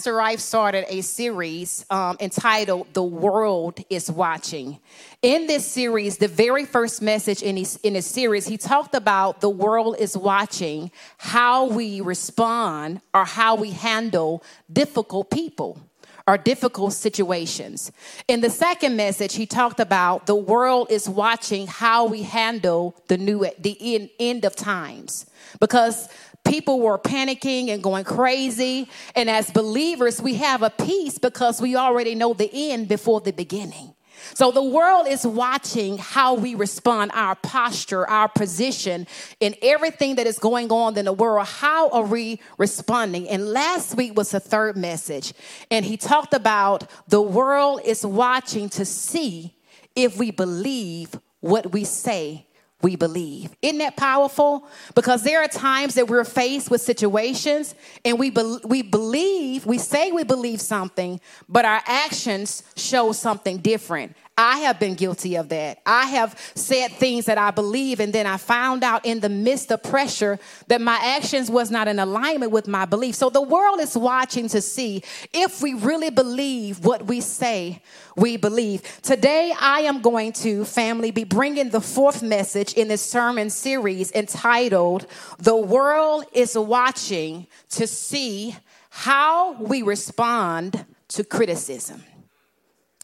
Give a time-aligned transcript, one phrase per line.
[0.00, 4.78] Pastor Rife started a series um, entitled The World is Watching.
[5.20, 9.42] In this series, the very first message in his, in his series, he talked about
[9.42, 14.42] the world is watching how we respond or how we handle
[14.72, 15.78] difficult people
[16.26, 17.92] or difficult situations.
[18.26, 23.18] In the second message, he talked about the world is watching how we handle the
[23.18, 25.26] new the end, end of times
[25.58, 26.08] because
[26.44, 28.88] people were panicking and going crazy.
[29.14, 33.32] And as believers, we have a peace because we already know the end before the
[33.32, 33.94] beginning.
[34.34, 39.06] So the world is watching how we respond, our posture, our position
[39.40, 41.46] in everything that is going on in the world.
[41.46, 43.28] How are we responding?
[43.28, 45.32] And last week was the third message.
[45.70, 49.54] And he talked about the world is watching to see
[49.96, 52.46] if we believe what we say
[52.82, 53.50] we believe.
[53.62, 54.66] Isn't that powerful?
[54.94, 59.78] Because there are times that we're faced with situations and we, be- we believe, we
[59.78, 64.16] say we believe something, but our actions show something different.
[64.42, 65.80] I have been guilty of that.
[65.84, 69.70] I have said things that I believe, and then I found out in the midst
[69.70, 70.38] of pressure
[70.68, 73.16] that my actions was not in alignment with my belief.
[73.16, 75.02] So the world is watching to see
[75.34, 77.82] if we really believe what we say
[78.16, 79.02] we believe.
[79.02, 84.10] Today, I am going to, family, be bringing the fourth message in this sermon series
[84.12, 85.06] entitled,
[85.38, 88.56] The World is Watching to See
[88.88, 92.02] How We Respond to Criticism.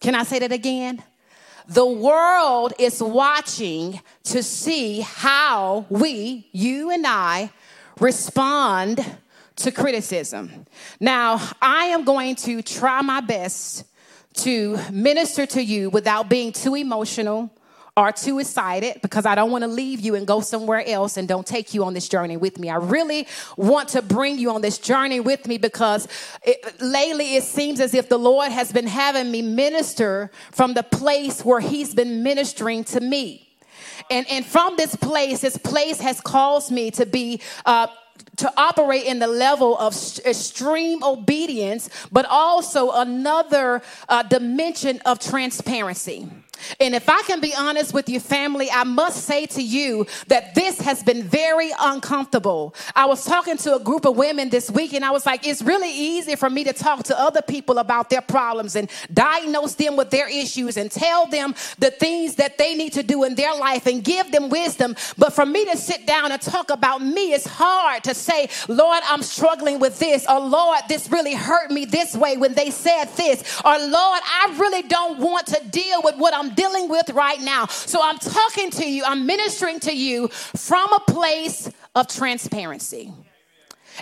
[0.00, 1.02] Can I say that again?
[1.69, 7.50] The world is watching to see how we, you and I,
[7.99, 9.04] respond
[9.56, 10.66] to criticism.
[11.00, 13.84] Now, I am going to try my best
[14.34, 17.50] to minister to you without being too emotional
[17.96, 21.26] or too excited because I don't want to leave you and go somewhere else and
[21.26, 22.68] don't take you on this journey with me.
[22.68, 23.26] I really
[23.56, 26.06] want to bring you on this journey with me because
[26.42, 30.82] it, lately it seems as if the Lord has been having me minister from the
[30.82, 33.48] place where He's been ministering to me.
[34.10, 37.86] And, and from this place, this place has caused me to be uh,
[38.36, 46.28] to operate in the level of extreme obedience, but also another uh, dimension of transparency.
[46.81, 50.55] And if I can be honest with you, family, I must say to you that
[50.55, 52.75] this has been very uncomfortable.
[52.94, 55.62] I was talking to a group of women this week, and I was like, it's
[55.62, 59.97] really easy for me to talk to other people about their problems and diagnose them
[59.97, 63.55] with their issues and tell them the things that they need to do in their
[63.55, 64.94] life and give them wisdom.
[65.19, 69.03] But for me to sit down and talk about me, it's hard to say, Lord,
[69.06, 73.06] I'm struggling with this, or Lord, this really hurt me this way when they said
[73.17, 77.10] this, or Lord, I really don't want to deal with what I'm I'm dealing with
[77.10, 77.66] right now.
[77.66, 83.12] So I'm talking to you, I'm ministering to you from a place of transparency.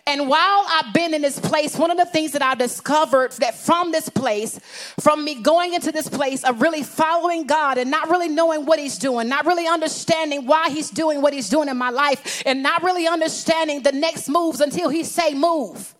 [0.06, 3.54] And while I've been in this place, one of the things that I discovered that
[3.54, 4.58] from this place,
[5.00, 8.78] from me going into this place of really following God and not really knowing what
[8.78, 12.62] He's doing, not really understanding why He's doing what He's doing in my life, and
[12.62, 15.94] not really understanding the next moves until He say move.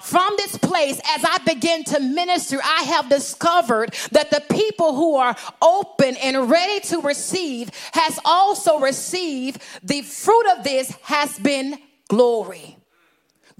[0.00, 5.16] From this place, as I begin to minister, I have discovered that the people who
[5.16, 11.78] are open and ready to receive has also received the fruit of this has been
[12.08, 12.79] glory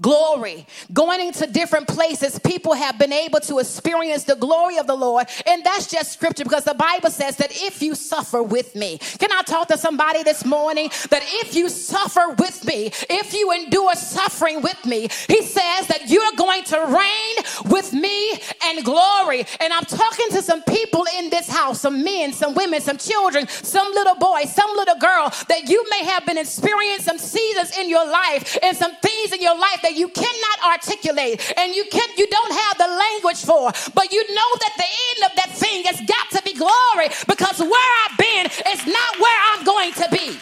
[0.01, 0.65] glory.
[0.91, 5.27] Going into different places, people have been able to experience the glory of the Lord.
[5.45, 9.31] And that's just scripture because the Bible says that if you suffer with me, can
[9.31, 13.93] I talk to somebody this morning that if you suffer with me, if you endure
[13.95, 18.33] suffering with me, he says that you're going to reign with me
[18.65, 19.45] and glory.
[19.59, 23.47] And I'm talking to some people in this house, some men, some women, some children,
[23.47, 27.89] some little boy, some little girl that you may have been experiencing some seasons in
[27.89, 31.83] your life and some things in your life that that you cannot articulate and you
[31.91, 35.49] can you don't have the language for, but you know that the end of that
[35.53, 39.91] thing has got to be glory because where I've been is not where I'm going
[39.93, 40.37] to be.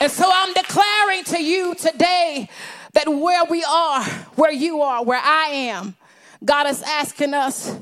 [0.00, 2.48] And so I'm declaring to you today
[2.94, 4.02] that where we are,
[4.34, 5.94] where you are, where I am,
[6.44, 7.76] God is asking us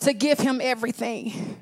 [0.00, 1.56] to give him everything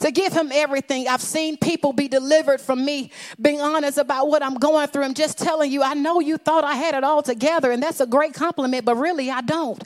[0.00, 1.08] to give him everything.
[1.08, 3.10] I've seen people be delivered from me
[3.40, 5.04] being honest about what I'm going through.
[5.04, 8.00] I'm just telling you, I know you thought I had it all together, and that's
[8.00, 9.82] a great compliment, but really I don't.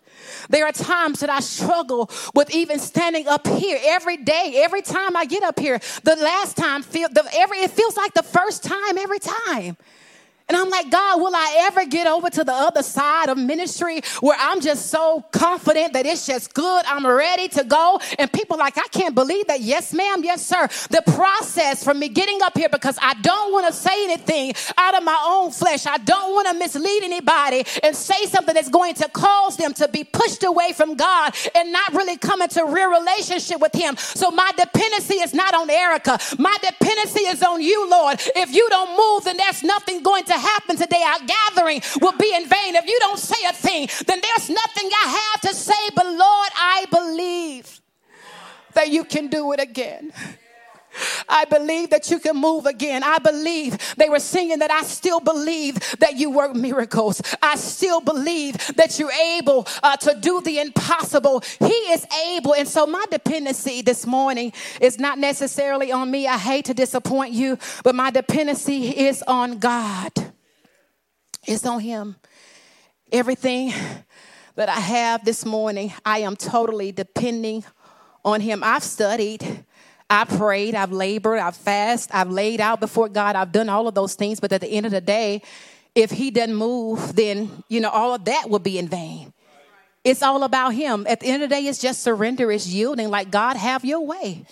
[0.48, 5.16] There are times that I struggle with even standing up here every day, every time
[5.16, 5.80] I get up here.
[6.02, 9.76] The last time feel the every it feels like the first time every time.
[10.46, 14.02] And I'm like, God, will I ever get over to the other side of ministry
[14.20, 16.84] where I'm just so confident that it's just good?
[16.86, 17.98] I'm ready to go.
[18.18, 19.60] And people like, I can't believe that.
[19.62, 20.22] Yes, ma'am.
[20.22, 20.68] Yes, sir.
[20.90, 24.94] The process for me getting up here because I don't want to say anything out
[24.94, 25.86] of my own flesh.
[25.86, 29.88] I don't want to mislead anybody and say something that's going to cause them to
[29.88, 33.96] be pushed away from God and not really come into real relationship with Him.
[33.96, 36.18] So my dependency is not on Erica.
[36.38, 38.20] My dependency is on you, Lord.
[38.36, 42.16] If you don't move, then there's nothing going to to happen today, our gathering will
[42.18, 42.74] be in vain.
[42.74, 45.90] If you don't say a thing, then there's nothing I have to say.
[45.94, 47.80] But Lord, I believe
[48.74, 50.12] that you can do it again.
[51.28, 53.02] I believe that you can move again.
[53.02, 57.20] I believe they were singing that I still believe that you work miracles.
[57.42, 61.42] I still believe that you're able uh, to do the impossible.
[61.60, 62.54] He is able.
[62.54, 66.26] And so my dependency this morning is not necessarily on me.
[66.26, 70.12] I hate to disappoint you, but my dependency is on God.
[71.46, 72.16] It's on Him.
[73.12, 73.72] Everything
[74.56, 77.64] that I have this morning, I am totally depending
[78.24, 78.62] on Him.
[78.64, 79.64] I've studied.
[80.10, 83.94] I prayed, I've labored, I've fasted, I've laid out before God, I've done all of
[83.94, 85.42] those things, but at the end of the day,
[85.94, 89.32] if he doesn't move, then you know all of that will be in vain.
[90.02, 91.06] It's all about him.
[91.08, 94.00] At the end of the day, it's just surrender, it's yielding, like God, have your
[94.00, 94.44] way.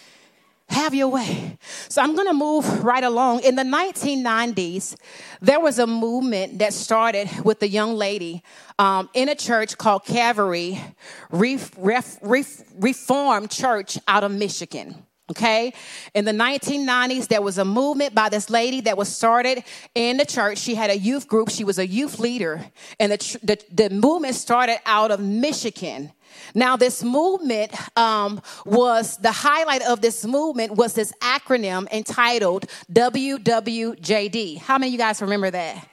[0.68, 1.58] Have your way.
[1.90, 3.40] So I'm going to move right along.
[3.40, 4.96] In the 1990s,
[5.42, 8.42] there was a movement that started with a young lady
[8.78, 10.80] um, in a church called Calvary
[11.30, 14.94] Reformed Church out of Michigan.
[15.30, 15.72] Okay.
[16.14, 19.64] In the 1990s, there was a movement by this lady that was started
[19.94, 20.58] in the church.
[20.58, 21.48] She had a youth group.
[21.48, 22.64] She was a youth leader.
[22.98, 26.12] And the, the, the movement started out of Michigan.
[26.54, 34.58] Now, this movement um, was the highlight of this movement was this acronym entitled WWJD.
[34.58, 35.88] How many of you guys remember that?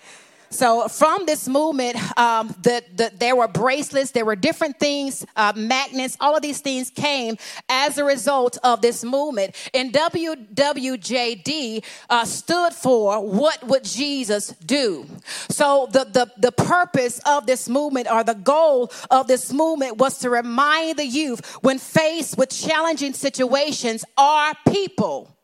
[0.52, 5.54] So from this movement, um, the, the, there were bracelets, there were different things, uh,
[5.56, 7.38] magnets, all of these things came
[7.68, 9.56] as a result of this movement.
[9.74, 15.06] And WWJD uh, stood for what would Jesus do?
[15.50, 20.20] So the, the, the purpose of this movement or the goal of this movement was
[20.20, 25.36] to remind the youth when faced with challenging situations are people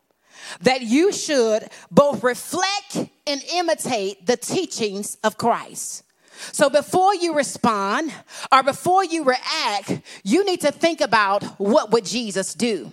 [0.61, 2.97] that you should both reflect
[3.27, 6.03] and imitate the teachings of Christ.
[6.51, 8.13] So before you respond
[8.51, 12.91] or before you react, you need to think about what would Jesus do?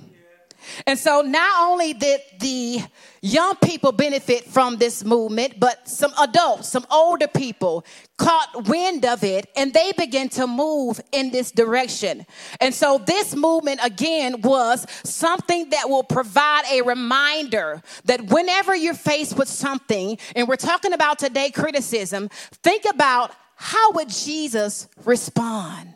[0.87, 2.81] And so not only did the
[3.21, 7.85] young people benefit from this movement, but some adults, some older people
[8.19, 12.27] caught wind of it and they began to move in this direction.
[12.61, 18.95] And so this movement again was something that will provide a reminder that whenever you're
[18.95, 22.29] faced with something, and we're talking about today criticism,
[22.63, 25.95] think about how would Jesus respond?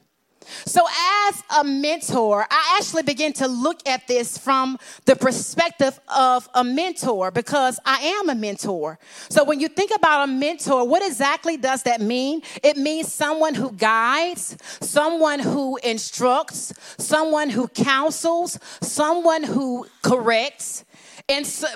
[0.65, 0.87] So,
[1.29, 6.65] as a mentor, I actually begin to look at this from the perspective of a
[6.65, 8.99] mentor because I am a mentor.
[9.29, 12.43] So, when you think about a mentor, what exactly does that mean?
[12.63, 20.85] It means someone who guides, someone who instructs, someone who counsels, someone who corrects.
[21.29, 21.67] And so,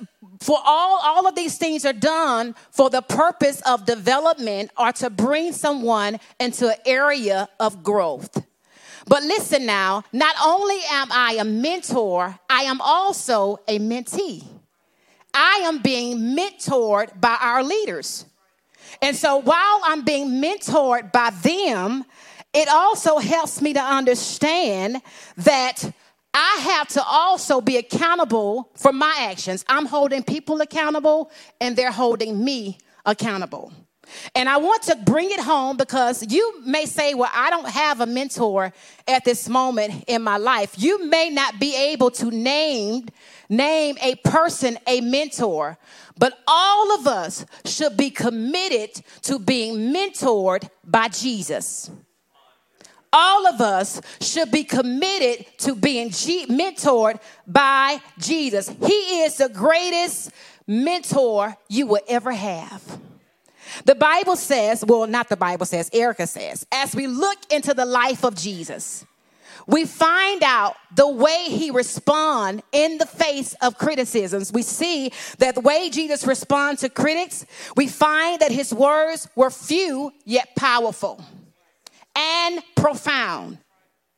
[0.41, 5.11] for all, all of these things are done for the purpose of development or to
[5.11, 8.40] bring someone into an area of growth.
[9.11, 14.45] But listen now, not only am I a mentor, I am also a mentee.
[15.35, 18.25] I am being mentored by our leaders.
[19.03, 22.05] And so while I'm being mentored by them,
[22.55, 25.03] it also helps me to understand
[25.39, 25.93] that
[26.33, 29.65] I have to also be accountable for my actions.
[29.69, 33.73] I'm holding people accountable and they're holding me accountable.
[34.35, 38.01] And I want to bring it home because you may say, Well, I don't have
[38.01, 38.73] a mentor
[39.07, 40.75] at this moment in my life.
[40.77, 43.09] You may not be able to name,
[43.49, 45.79] name a person a mentor,
[46.19, 51.91] but all of us should be committed to being mentored by Jesus.
[53.13, 58.69] All of us should be committed to being G- mentored by Jesus.
[58.69, 60.31] He is the greatest
[60.67, 63.01] mentor you will ever have.
[63.85, 67.85] The Bible says, well, not the Bible says, Erica says, as we look into the
[67.85, 69.05] life of Jesus,
[69.67, 74.53] we find out the way he respond in the face of criticisms.
[74.53, 77.47] We see that the way Jesus responds to critics,
[77.77, 81.23] we find that his words were few yet powerful
[82.17, 83.59] and profound.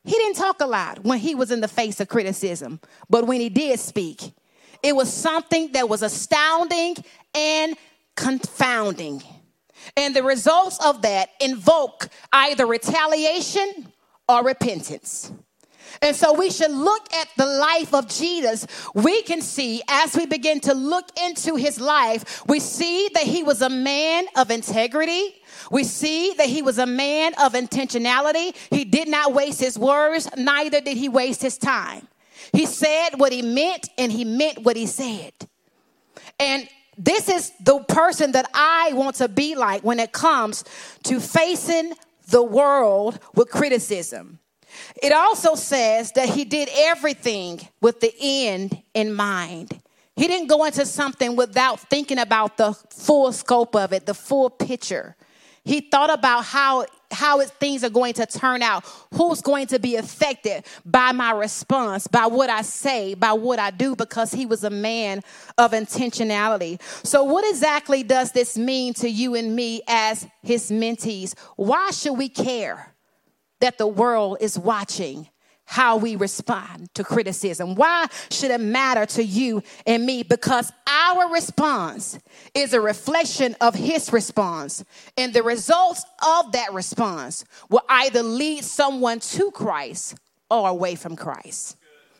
[0.05, 2.79] He didn't talk a lot when he was in the face of criticism,
[3.09, 4.33] but when he did speak,
[4.81, 6.95] it was something that was astounding
[7.33, 7.75] and
[8.15, 9.23] confounding.
[9.97, 13.91] And the results of that invoke either retaliation
[14.27, 15.31] or repentance.
[16.01, 18.65] And so we should look at the life of Jesus.
[18.93, 23.43] We can see as we begin to look into his life, we see that he
[23.43, 25.35] was a man of integrity.
[25.71, 28.55] We see that he was a man of intentionality.
[28.69, 32.07] He did not waste his words, neither did he waste his time.
[32.51, 35.31] He said what he meant, and he meant what he said.
[36.39, 40.63] And this is the person that I want to be like when it comes
[41.03, 41.93] to facing
[42.29, 44.39] the world with criticism.
[45.01, 49.79] It also says that he did everything with the end in mind.
[50.15, 54.49] He didn't go into something without thinking about the full scope of it, the full
[54.49, 55.15] picture.
[55.63, 59.79] He thought about how how it, things are going to turn out, who's going to
[59.79, 64.45] be affected by my response, by what I say, by what I do, because he
[64.45, 65.21] was a man
[65.57, 66.81] of intentionality.
[67.05, 71.37] So, what exactly does this mean to you and me as his mentees?
[71.55, 72.93] Why should we care?
[73.63, 75.29] that the world is watching
[75.65, 77.75] how we respond to criticism.
[77.75, 80.23] Why should it matter to you and me?
[80.23, 82.19] Because our response
[82.53, 84.83] is a reflection of his response.
[85.17, 90.15] And the results of that response will either lead someone to Christ
[90.49, 91.77] or away from Christ.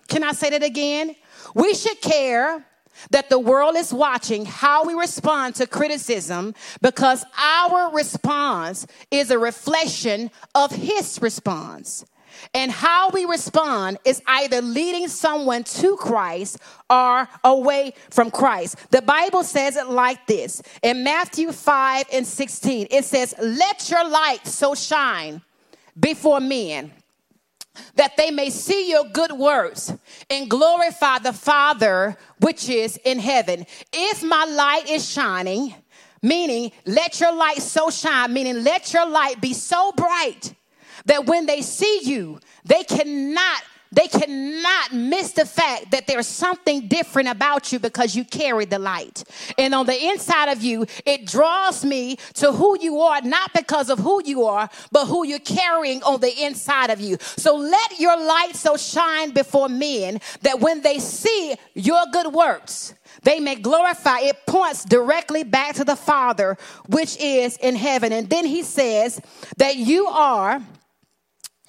[0.07, 1.15] Can I say that again?
[1.53, 2.65] We should care
[3.11, 9.39] that the world is watching how we respond to criticism because our response is a
[9.39, 12.05] reflection of his response.
[12.53, 16.57] And how we respond is either leading someone to Christ
[16.89, 18.77] or away from Christ.
[18.91, 24.07] The Bible says it like this in Matthew 5 and 16 it says, Let your
[24.07, 25.41] light so shine
[25.99, 26.91] before men
[27.95, 29.93] that they may see your good works
[30.29, 33.65] and glorify the Father which is in heaven.
[33.91, 35.73] If my light is shining,
[36.21, 40.53] meaning let your light so shine, meaning let your light be so bright
[41.05, 43.61] that when they see you, they cannot
[43.93, 48.79] they cannot miss the fact that there's something different about you because you carry the
[48.79, 49.23] light.
[49.55, 53.91] And on the inside of you, it draws me to who you are, not because
[53.91, 57.17] of who you are, but who you're carrying on the inside of you.
[57.21, 62.95] So let your light so shine before men that when they see your good works,
[63.21, 64.21] they may glorify.
[64.21, 66.57] It points directly back to the Father,
[66.87, 68.11] which is in heaven.
[68.11, 69.21] And then he says
[69.57, 70.63] that you are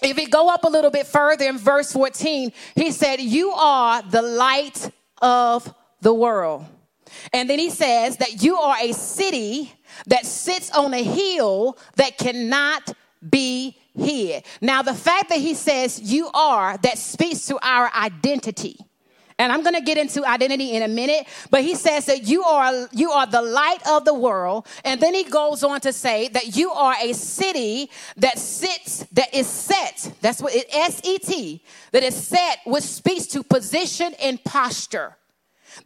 [0.05, 4.03] if we go up a little bit further in verse 14, he said, You are
[4.03, 6.65] the light of the world.
[7.33, 9.73] And then he says that you are a city
[10.07, 12.93] that sits on a hill that cannot
[13.29, 14.45] be hid.
[14.61, 18.79] Now, the fact that he says you are, that speaks to our identity.
[19.39, 22.45] And I'm going to get into identity in a minute, but he says that you
[22.45, 26.29] are you are the light of the world, and then he goes on to say
[26.29, 30.13] that you are a city that sits that is set.
[30.21, 35.17] That's what it S E T that is set, which speaks to position and posture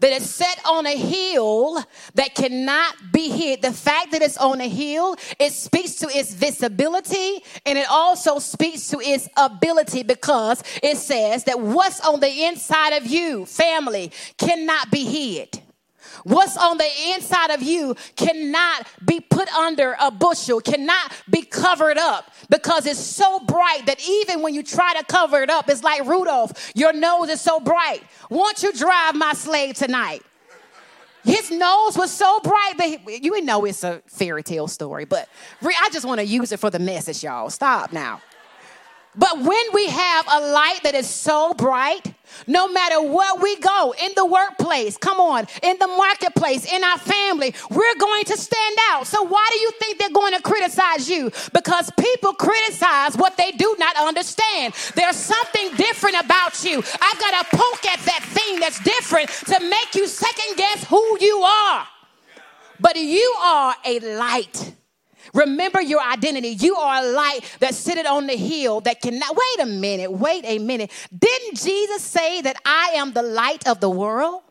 [0.00, 1.82] that is set on a hill
[2.14, 3.62] that cannot be hid.
[3.62, 8.38] The fact that it's on a hill, it speaks to its visibility and it also
[8.38, 14.12] speaks to its ability because it says that what's on the inside of you, family,
[14.36, 15.62] cannot be hid.
[16.28, 21.96] What's on the inside of you cannot be put under a bushel, cannot be covered
[21.96, 25.82] up because it's so bright that even when you try to cover it up, it's
[25.82, 28.02] like Rudolph, your nose is so bright.
[28.28, 30.22] Won't you drive my slave tonight?
[31.24, 35.28] His nose was so bright that he, you know it's a fairy tale story, but
[35.62, 37.48] I just want to use it for the message, y'all.
[37.48, 38.20] Stop now.
[39.18, 42.14] But when we have a light that is so bright,
[42.46, 46.98] no matter where we go, in the workplace, come on, in the marketplace, in our
[46.98, 49.08] family, we're going to stand out.
[49.08, 51.32] So, why do you think they're going to criticize you?
[51.52, 54.74] Because people criticize what they do not understand.
[54.94, 56.78] There's something different about you.
[56.78, 61.18] I've got to poke at that thing that's different to make you second guess who
[61.20, 61.86] you are.
[62.78, 64.74] But you are a light.
[65.34, 66.50] Remember your identity.
[66.50, 69.36] You are a light that sitteth on the hill that cannot.
[69.36, 70.12] Wait a minute.
[70.12, 70.90] Wait a minute.
[71.16, 74.42] Didn't Jesus say that I am the light of the world?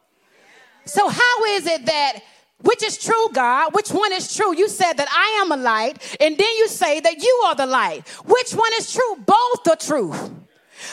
[0.85, 2.19] So, how is it that,
[2.61, 3.73] which is true, God?
[3.73, 4.55] Which one is true?
[4.55, 7.65] You said that I am a light, and then you say that you are the
[7.65, 8.07] light.
[8.25, 9.17] Which one is true?
[9.25, 10.13] Both are true.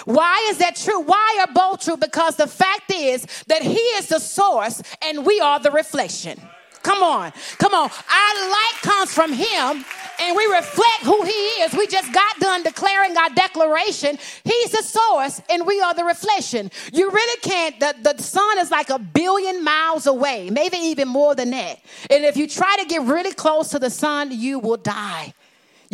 [0.05, 1.01] Why is that true?
[1.01, 1.97] Why are both true?
[1.97, 6.41] Because the fact is that He is the source and we are the reflection.
[6.85, 7.91] Come on, come on.
[7.91, 9.85] Our light comes from Him
[10.21, 11.73] and we reflect who He is.
[11.73, 14.19] We just got done declaring our declaration.
[14.45, 16.71] He's the source and we are the reflection.
[16.93, 21.35] You really can't, the, the sun is like a billion miles away, maybe even more
[21.35, 21.81] than that.
[22.11, 25.33] And if you try to get really close to the sun, you will die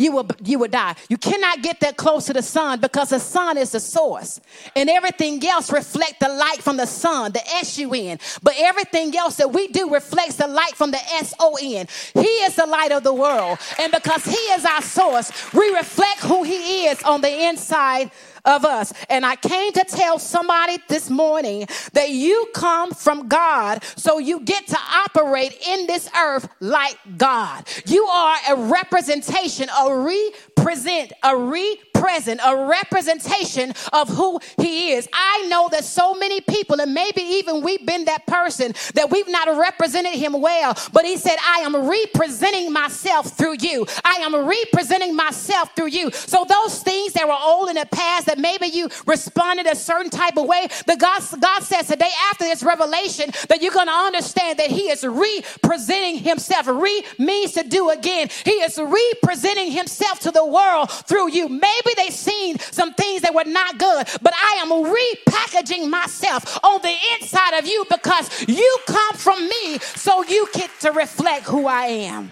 [0.01, 0.95] you will, you will die.
[1.09, 4.39] You cannot get that close to the sun because the sun is the source.
[4.75, 8.19] And everything else reflect the light from the sun, the S-U-N.
[8.41, 11.87] But everything else that we do reflects the light from the S-O-N.
[12.13, 13.59] He is the light of the world.
[13.79, 18.11] And because he is our source, we reflect who he is on the inside
[18.45, 18.93] of us.
[19.09, 24.41] And I came to tell somebody this morning that you come from God, so you
[24.41, 27.67] get to operate in this earth like God.
[27.85, 35.07] You are a representation, a represent, a re present, a representation of who he is.
[35.13, 39.27] I know that so many people, and maybe even we've been that person, that we've
[39.29, 43.85] not represented him well, but he said, I am representing myself through you.
[44.03, 46.11] I am representing myself through you.
[46.11, 50.09] So those things that were old in the past that maybe you responded a certain
[50.09, 53.93] type of way, the God, God says today after this revelation that you're going to
[53.93, 56.67] understand that he is representing himself.
[56.67, 58.29] Re means to do again.
[58.43, 61.47] He is representing himself to the world through you.
[61.47, 66.63] Maybe Maybe they seen some things that were not good, but I am repackaging myself
[66.63, 71.45] on the inside of you because you come from me so you get to reflect
[71.45, 72.31] who I am.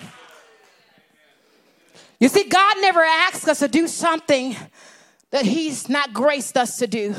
[2.20, 4.56] You see, God never asks us to do something
[5.32, 7.16] that He's not graced us to do.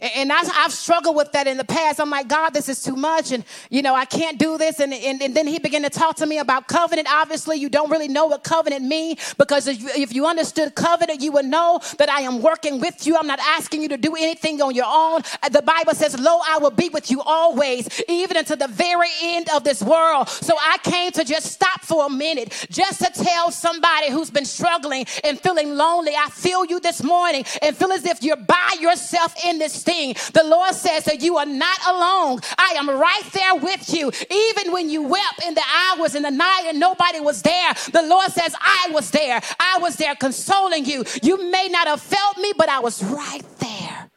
[0.00, 2.00] And I, have struggled with that in the past.
[2.00, 3.30] I'm like, God, this is too much.
[3.30, 4.80] And, you know, I can't do this.
[4.80, 7.06] And, and, and then he began to talk to me about covenant.
[7.08, 11.20] Obviously, you don't really know what covenant means because if you, if you understood covenant,
[11.20, 13.16] you would know that I am working with you.
[13.16, 15.22] I'm not asking you to do anything on your own.
[15.42, 19.08] Uh, the Bible says, Lo, I will be with you always, even until the very
[19.22, 20.28] end of this world.
[20.28, 24.44] So I came to just stop for a minute, just to tell somebody who's been
[24.44, 26.14] struggling and feeling lonely.
[26.18, 30.14] I feel you this morning and feel as if you're by yourself in this thing.
[30.32, 32.40] The Lord says that you are not alone.
[32.58, 34.10] I am right there with you.
[34.30, 38.02] Even when you wept in the hours in the night and nobody was there, the
[38.02, 39.40] Lord says, I was there.
[39.60, 41.04] I was there consoling you.
[41.22, 44.10] You may not have felt me, but I was right there.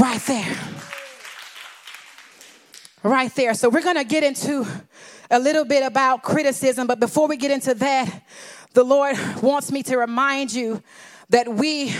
[0.00, 0.56] Right there.
[3.02, 3.54] Right there.
[3.54, 4.66] So we're going to get into
[5.30, 8.22] a little bit about criticism, but before we get into that,
[8.74, 10.82] the Lord wants me to remind you
[11.30, 11.94] that we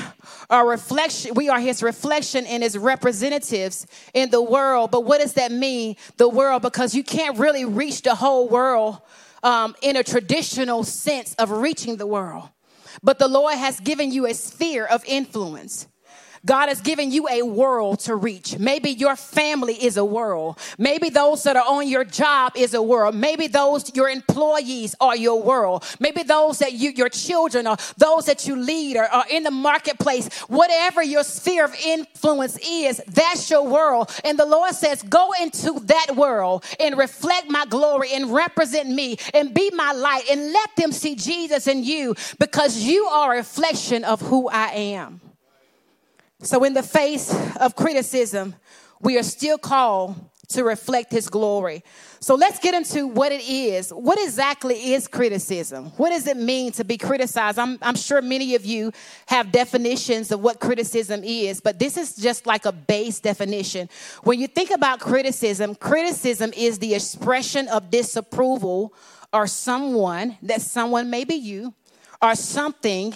[0.50, 4.90] are reflection we are his reflection and his representatives in the world.
[4.90, 6.62] But what does that mean the world?
[6.62, 9.00] Because you can't really reach the whole world
[9.42, 12.48] um, in a traditional sense of reaching the world.
[13.02, 15.86] But the lord has given you a sphere of influence
[16.46, 18.56] God has given you a world to reach.
[18.58, 20.58] Maybe your family is a world.
[20.78, 23.16] Maybe those that are on your job is a world.
[23.16, 25.84] Maybe those your employees are your world.
[25.98, 29.50] Maybe those that you your children or those that you lead or are in the
[29.50, 30.28] marketplace.
[30.42, 34.10] Whatever your sphere of influence is, that's your world.
[34.24, 39.16] And the Lord says, go into that world and reflect my glory and represent me
[39.34, 43.38] and be my light and let them see Jesus in you because you are a
[43.38, 45.20] reflection of who I am.
[46.46, 48.54] So, in the face of criticism,
[49.00, 50.14] we are still called
[50.50, 51.82] to reflect his glory.
[52.20, 53.90] So let's get into what it is.
[53.90, 55.86] What exactly is criticism?
[55.96, 57.58] What does it mean to be criticized?
[57.58, 58.92] I'm, I'm, sure many of you
[59.26, 63.88] have definitions of what criticism is, but this is just like a base definition.
[64.22, 68.94] When you think about criticism, criticism is the expression of disapproval
[69.32, 71.74] or someone, that someone may be you,
[72.22, 73.14] or something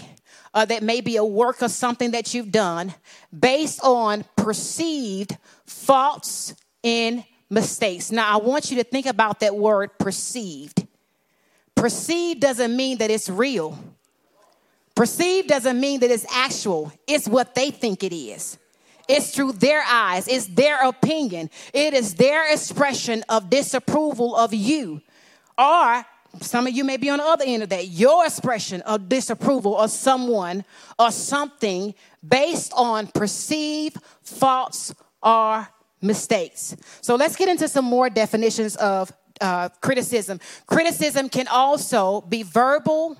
[0.52, 2.94] uh, that may be a work of something that you've done
[3.36, 8.10] based on perceived faults and mistakes.
[8.10, 10.86] Now, I want you to think about that word perceived.
[11.74, 13.78] Perceived doesn't mean that it's real.
[14.94, 16.92] Perceived doesn't mean that it's actual.
[17.06, 18.58] It's what they think it is.
[19.08, 25.00] It's through their eyes, it's their opinion, it is their expression of disapproval of you.
[25.58, 26.06] Or
[26.40, 27.88] some of you may be on the other end of that.
[27.88, 30.64] Your expression of disapproval of someone
[30.98, 31.94] or something
[32.26, 35.68] based on perceived faults or
[36.00, 36.76] mistakes.
[37.00, 40.40] So let's get into some more definitions of uh, criticism.
[40.66, 43.16] Criticism can also be verbal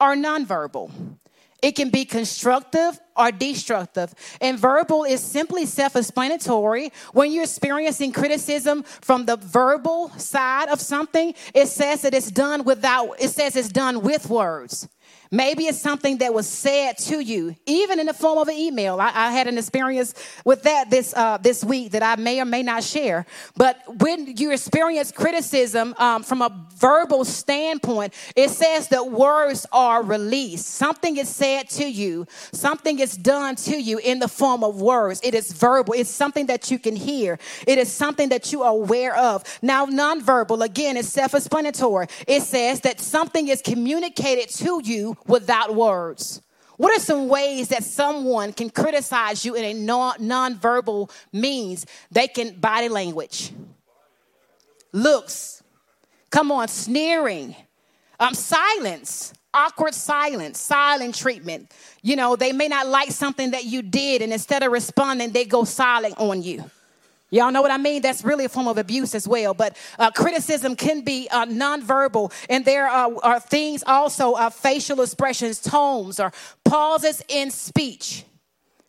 [0.00, 0.90] or nonverbal.
[1.64, 4.14] It can be constructive or destructive.
[4.42, 6.92] And verbal is simply self explanatory.
[7.14, 12.64] When you're experiencing criticism from the verbal side of something, it says that it's done
[12.64, 14.86] without, it says it's done with words.
[15.34, 19.00] Maybe it's something that was said to you, even in the form of an email.
[19.00, 22.44] I, I had an experience with that this uh, this week that I may or
[22.44, 23.26] may not share.
[23.56, 30.04] But when you experience criticism um, from a verbal standpoint, it says that words are
[30.04, 30.66] released.
[30.66, 35.20] Something is said to you, something is done to you in the form of words.
[35.24, 35.94] It is verbal.
[35.94, 37.40] It's something that you can hear.
[37.66, 39.42] It is something that you are aware of.
[39.62, 42.06] Now, nonverbal again is self-explanatory.
[42.28, 46.40] It says that something is communicated to you without words?
[46.76, 51.86] What are some ways that someone can criticize you in a non- nonverbal means?
[52.10, 53.52] They can body language,
[54.92, 55.62] looks,
[56.30, 57.54] come on, sneering,
[58.18, 61.70] um, silence, awkward silence, silent treatment.
[62.02, 65.44] You know, they may not like something that you did, and instead of responding, they
[65.44, 66.68] go silent on you.
[67.34, 68.00] Y'all know what I mean?
[68.00, 69.54] That's really a form of abuse as well.
[69.54, 75.00] But uh, criticism can be uh, nonverbal, and there are, are things also, uh, facial
[75.00, 76.32] expressions, tones, or
[76.64, 78.24] pauses in speech.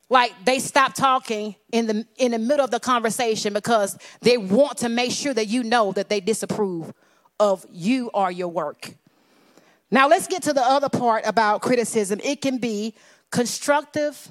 [0.10, 4.78] Like they stop talking in the in the middle of the conversation because they want
[4.78, 6.94] to make sure that you know that they disapprove
[7.40, 8.94] of you or your work.
[9.90, 12.22] Now let's get to the other part about criticism.
[12.24, 12.94] It can be
[13.32, 14.30] constructive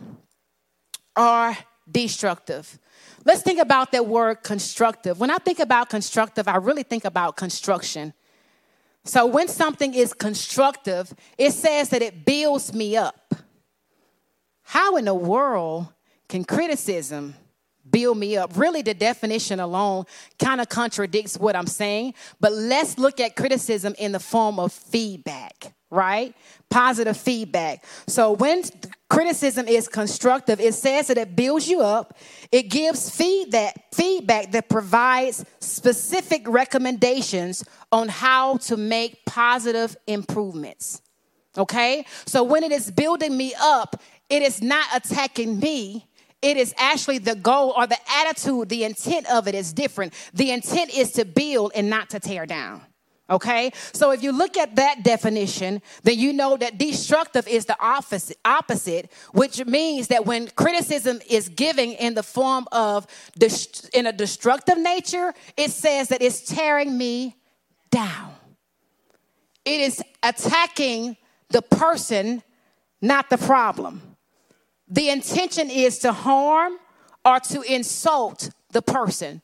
[1.16, 1.56] or
[1.90, 2.78] destructive.
[3.24, 5.18] Let's think about that word constructive.
[5.18, 8.12] When I think about constructive, I really think about construction.
[9.04, 13.34] So when something is constructive, it says that it builds me up.
[14.62, 15.88] How in the world
[16.28, 17.34] can criticism
[17.88, 18.56] build me up?
[18.56, 20.04] Really, the definition alone
[20.38, 24.72] kind of contradicts what I'm saying, but let's look at criticism in the form of
[24.72, 26.34] feedback right?
[26.68, 27.84] Positive feedback.
[28.06, 28.62] So when
[29.08, 32.18] criticism is constructive, it says that it builds you up.
[32.50, 41.00] It gives feedback, feedback that provides specific recommendations on how to make positive improvements.
[41.56, 42.04] Okay?
[42.26, 46.08] So when it is building me up, it is not attacking me.
[46.42, 50.12] It is actually the goal or the attitude, the intent of it is different.
[50.34, 52.82] The intent is to build and not to tear down.
[53.30, 53.70] Okay?
[53.92, 59.10] So if you look at that definition, then you know that destructive is the opposite,
[59.32, 63.06] which means that when criticism is given in the form of
[63.94, 67.36] in a destructive nature, it says that it's tearing me
[67.90, 68.34] down.
[69.64, 71.16] It is attacking
[71.48, 72.42] the person,
[73.00, 74.02] not the problem.
[74.88, 76.74] The intention is to harm
[77.24, 79.40] or to insult the person.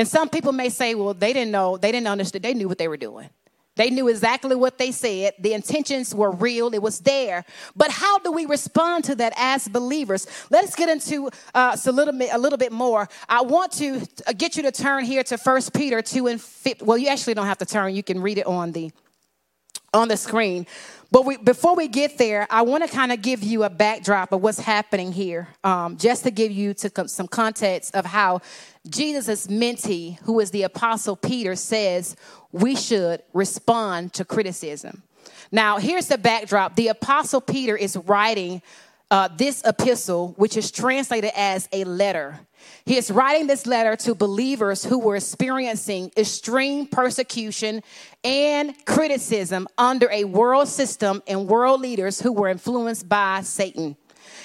[0.00, 2.78] And some people may say, well, they didn't know, they didn't understand, they knew what
[2.78, 3.28] they were doing.
[3.76, 5.34] They knew exactly what they said.
[5.38, 6.72] The intentions were real.
[6.72, 7.44] It was there.
[7.76, 10.26] But how do we respond to that as believers?
[10.48, 13.10] Let's get into uh, a little bit, a little bit more.
[13.28, 16.80] I want to uh, get you to turn here to First Peter two and 5.
[16.80, 17.94] Well, you actually don't have to turn.
[17.94, 18.90] You can read it on the
[19.92, 20.66] on the screen.
[21.12, 24.32] But we, before we get there, I want to kind of give you a backdrop
[24.32, 28.42] of what's happening here, um, just to give you to some context of how
[28.88, 32.16] Jesus' mentee, who is the Apostle Peter, says
[32.52, 35.02] we should respond to criticism.
[35.50, 38.62] Now, here's the backdrop the Apostle Peter is writing
[39.10, 42.38] uh, this epistle, which is translated as a letter.
[42.84, 47.82] He is writing this letter to believers who were experiencing extreme persecution
[48.24, 53.96] and criticism under a world system and world leaders who were influenced by Satan.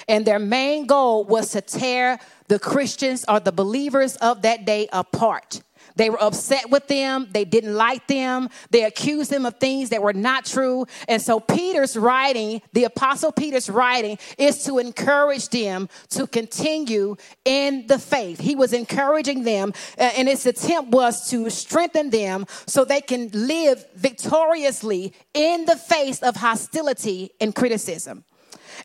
[0.08, 4.88] And their main goal was to tear the Christians or the believers of that day
[4.92, 5.62] apart.
[5.96, 7.28] They were upset with them.
[7.30, 8.48] They didn't like them.
[8.70, 10.86] They accused them of things that were not true.
[11.08, 17.86] And so Peter's writing, the apostle Peter's writing, is to encourage them to continue in
[17.86, 18.40] the faith.
[18.40, 23.30] He was encouraging them, uh, and his attempt was to strengthen them so they can
[23.32, 28.24] live victoriously in the face of hostility and criticism.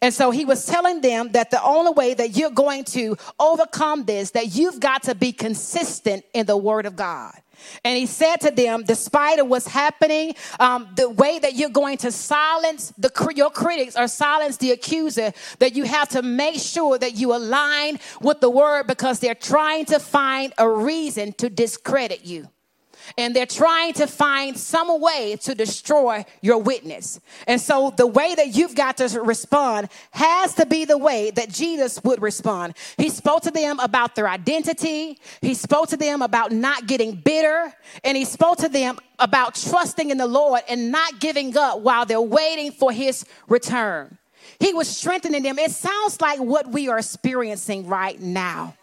[0.02, 4.06] And so he was telling them that the only way that you're going to overcome
[4.06, 7.34] this, that you've got to be consistent in the word of God.
[7.84, 11.98] And he said to them, despite of what's happening, um, the way that you're going
[12.00, 16.98] to silence the, your critics or silence the accuser, that you have to make sure
[16.98, 22.26] that you align with the word because they're trying to find a reason to discredit
[22.26, 22.48] you
[23.18, 27.20] and they're trying to find some way to destroy your witness.
[27.48, 31.50] And so the way that you've got to respond has to be the way that
[31.50, 32.76] Jesus would respond.
[32.98, 37.74] He spoke to them about their identity, he spoke to them about not getting bitter,
[38.04, 42.06] and he spoke to them about trusting in the Lord and not giving up while
[42.06, 44.18] they're waiting for his return.
[44.60, 45.58] He was strengthening them.
[45.60, 48.76] It sounds like what we are experiencing right now.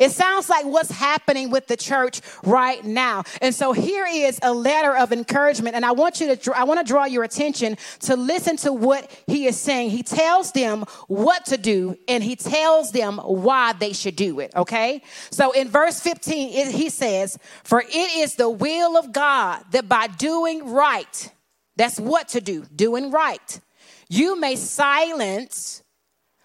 [0.00, 3.24] It sounds like what's happening with the church right now.
[3.42, 5.76] And so here is a letter of encouragement.
[5.76, 9.10] And I want you to, I want to draw your attention to listen to what
[9.26, 9.90] he is saying.
[9.90, 14.52] He tells them what to do and he tells them why they should do it.
[14.56, 15.02] Okay.
[15.30, 19.86] So in verse 15, it, he says, For it is the will of God that
[19.86, 21.30] by doing right,
[21.76, 23.60] that's what to do, doing right,
[24.08, 25.82] you may silence,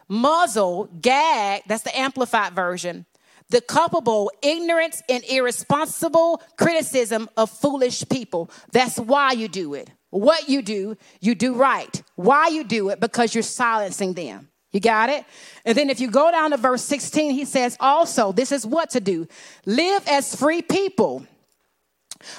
[0.09, 3.05] muzzle, gag, that's the amplified version
[3.49, 8.49] the culpable ignorance and irresponsible criticism of foolish people.
[8.71, 9.89] That's why you do it.
[10.09, 12.01] What you do, you do right.
[12.15, 12.99] Why you do it?
[12.99, 14.49] Because you're silencing them.
[14.71, 15.23] You got it?
[15.63, 18.89] And then if you go down to verse 16, he says, also, this is what
[18.91, 19.27] to do
[19.65, 21.25] live as free people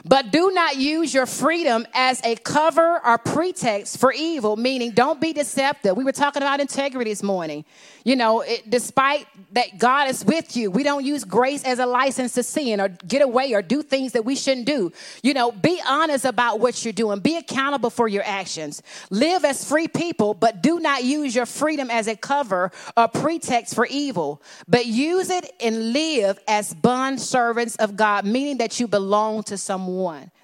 [0.05, 5.21] but do not use your freedom as a cover or pretext for evil, meaning don't
[5.21, 5.97] be deceptive.
[5.97, 7.65] We were talking about integrity this morning.
[8.05, 11.87] You know, it, despite that God is with you, we don't use grace as a
[11.87, 14.93] license to sin or get away or do things that we shouldn't do.
[15.25, 18.83] You know, be honest about what you're doing, be accountable for your actions.
[19.11, 23.75] Live as free people, but do not use your freedom as a cover or pretext
[23.75, 28.87] for evil, but use it and live as bond servants of God, meaning that you
[28.87, 29.76] belong to someone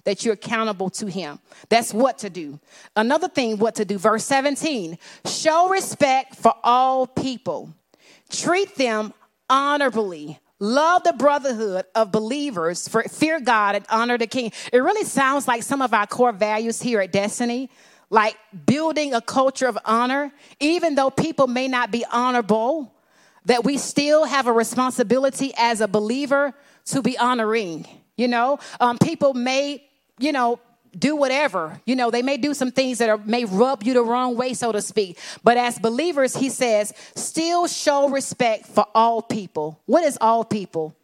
[0.04, 1.38] that you're accountable to him.
[1.68, 2.58] That's what to do.
[2.96, 3.98] Another thing, what to do.
[3.98, 7.74] Verse 17 show respect for all people,
[8.30, 9.12] treat them
[9.48, 10.38] honorably.
[10.58, 14.52] Love the brotherhood of believers, for fear God and honor the king.
[14.72, 17.68] It really sounds like some of our core values here at Destiny,
[18.10, 22.94] like building a culture of honor, even though people may not be honorable,
[23.46, 27.84] that we still have a responsibility as a believer to be honoring.
[28.16, 29.82] You know, um, people may
[30.18, 30.60] you know,
[30.96, 31.80] do whatever.
[31.86, 34.54] You know, they may do some things that are, may rub you the wrong way,
[34.54, 35.18] so to speak.
[35.42, 39.80] But as believers, he says, still show respect for all people.
[39.86, 40.94] What is all people?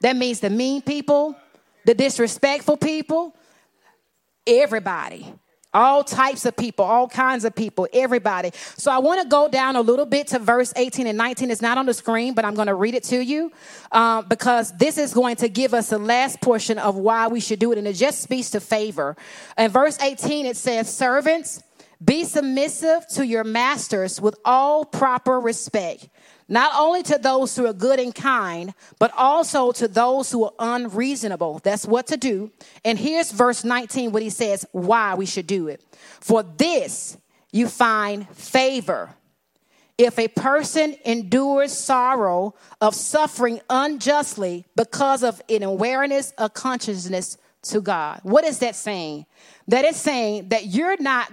[0.00, 1.36] That means the mean people,
[1.84, 3.34] the disrespectful people,
[4.46, 5.34] everybody.
[5.72, 8.50] All types of people, all kinds of people, everybody.
[8.76, 11.50] So I want to go down a little bit to verse 18 and 19.
[11.50, 13.52] It's not on the screen, but I'm going to read it to you
[13.92, 17.60] uh, because this is going to give us the last portion of why we should
[17.60, 17.78] do it.
[17.78, 19.16] And it just speaks to favor.
[19.56, 21.62] In verse 18, it says, Servants,
[22.02, 26.08] be submissive to your masters with all proper respect
[26.50, 30.52] not only to those who are good and kind, but also to those who are
[30.58, 31.60] unreasonable.
[31.62, 32.50] That's what to do.
[32.84, 35.82] And here's verse 19, what he says, why we should do it.
[36.20, 37.16] For this
[37.52, 39.14] you find favor.
[39.96, 47.80] If a person endures sorrow of suffering unjustly because of an awareness of consciousness to
[47.80, 48.20] God.
[48.22, 49.26] What is that saying?
[49.68, 51.30] That is saying that you're not,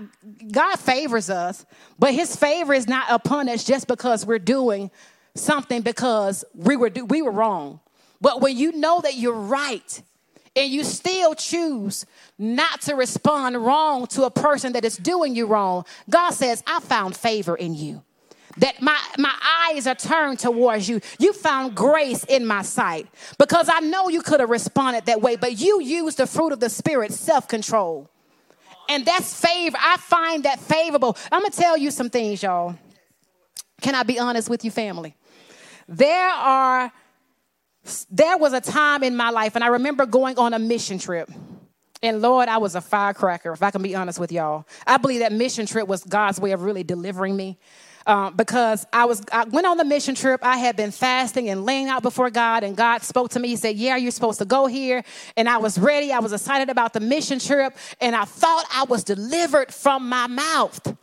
[0.52, 1.66] God favors us,
[1.98, 4.92] but his favor is not upon us just because we're doing
[5.36, 7.80] something because we were, we were wrong.
[8.20, 10.02] But when you know that you're right
[10.56, 12.06] and you still choose
[12.38, 16.80] not to respond wrong to a person that is doing you wrong, God says, I
[16.80, 18.04] found favor in you
[18.58, 19.34] that my, my
[19.70, 21.00] eyes are turned towards you.
[21.20, 25.36] You found grace in my sight because I know you could have responded that way,
[25.36, 28.10] but you used the fruit of the Spirit, self control.
[28.89, 29.78] And that's favor.
[29.80, 31.17] I find that favorable.
[31.32, 32.76] I'm going to tell you some things, y'all.
[33.82, 35.15] Can I be honest with you, family?
[35.88, 36.91] There are,
[38.10, 41.30] there was a time in my life, and I remember going on a mission trip.
[42.02, 44.65] And Lord, I was a firecracker, if I can be honest with y'all.
[44.86, 47.58] I believe that mission trip was God's way of really delivering me
[48.08, 50.39] um, because I was I went on the mission trip.
[50.43, 53.50] I had been fasting and laying out before God, and God spoke to me.
[53.50, 55.04] He said, "Yeah, you're supposed to go here."
[55.36, 56.12] And I was ready.
[56.12, 60.28] I was excited about the mission trip, and I thought I was delivered from my
[60.28, 60.98] mouth.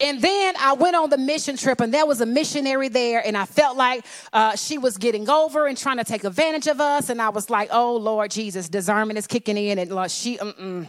[0.00, 3.36] And then I went on the mission trip, and there was a missionary there, and
[3.36, 7.08] I felt like uh, she was getting over and trying to take advantage of us.
[7.08, 10.86] And I was like, "Oh Lord Jesus, discernment is kicking in," and like she, mm-mm.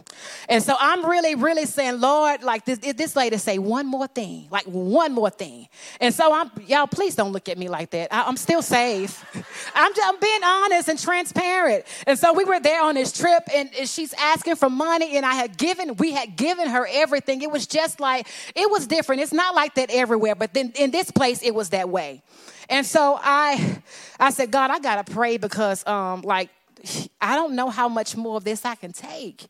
[0.48, 4.48] and so I'm really, really saying, Lord, like this, this lady say one more thing,
[4.52, 5.68] like one more thing.
[6.00, 8.14] And so I'm, y'all, please don't look at me like that.
[8.14, 9.26] I, am still safe.
[9.74, 11.86] I'm, just, I'm being honest and transparent.
[12.06, 15.26] And so we were there on this trip, and, and she's asking for money, and
[15.26, 17.42] I had given, we had given her everything.
[17.42, 18.88] It was just like it was.
[19.00, 19.22] Different.
[19.22, 22.22] It's not like that everywhere, but then in this place it was that way.
[22.70, 23.82] And so I
[24.20, 26.50] I said, God, I gotta pray because um like
[27.22, 29.48] I don't know how much more of this I can take.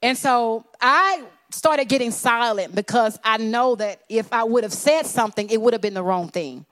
[0.00, 5.04] And so I started getting silent because I know that if I would have said
[5.04, 6.64] something, it would have been the wrong thing.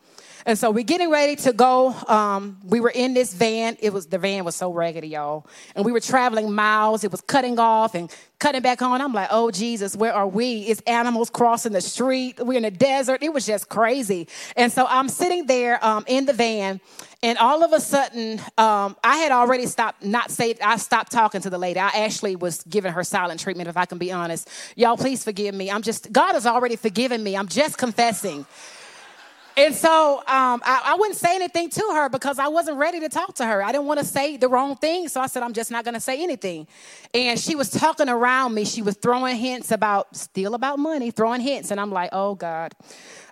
[0.46, 1.92] And so we're getting ready to go.
[2.06, 3.76] Um, we were in this van.
[3.80, 5.44] It was the van was so raggedy, y'all.
[5.74, 7.02] And we were traveling miles.
[7.02, 9.00] It was cutting off and cutting back on.
[9.00, 10.60] I'm like, oh Jesus, where are we?
[10.60, 12.38] It's animals crossing the street.
[12.38, 13.24] We're in the desert.
[13.24, 14.28] It was just crazy.
[14.56, 16.80] And so I'm sitting there um, in the van,
[17.24, 21.40] and all of a sudden, um, I had already stopped, not say, I stopped talking
[21.40, 21.80] to the lady.
[21.80, 24.48] I actually was giving her silent treatment, if I can be honest.
[24.76, 25.72] Y'all, please forgive me.
[25.72, 27.36] I'm just, God has already forgiven me.
[27.36, 28.46] I'm just confessing.
[29.58, 33.08] And so um, I, I, wouldn't say anything to her because I wasn't ready to
[33.08, 33.62] talk to her.
[33.62, 35.08] I didn't want to say the wrong thing.
[35.08, 36.66] So I said, I'm just not going to say anything.
[37.14, 38.66] And she was talking around me.
[38.66, 41.70] She was throwing hints about, still about money, throwing hints.
[41.70, 42.74] And I'm like, oh, God.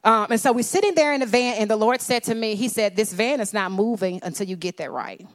[0.03, 2.57] Um, and so we're sitting there in the van, and the Lord said to me,
[2.57, 5.27] He said, This van is not moving until you get that right.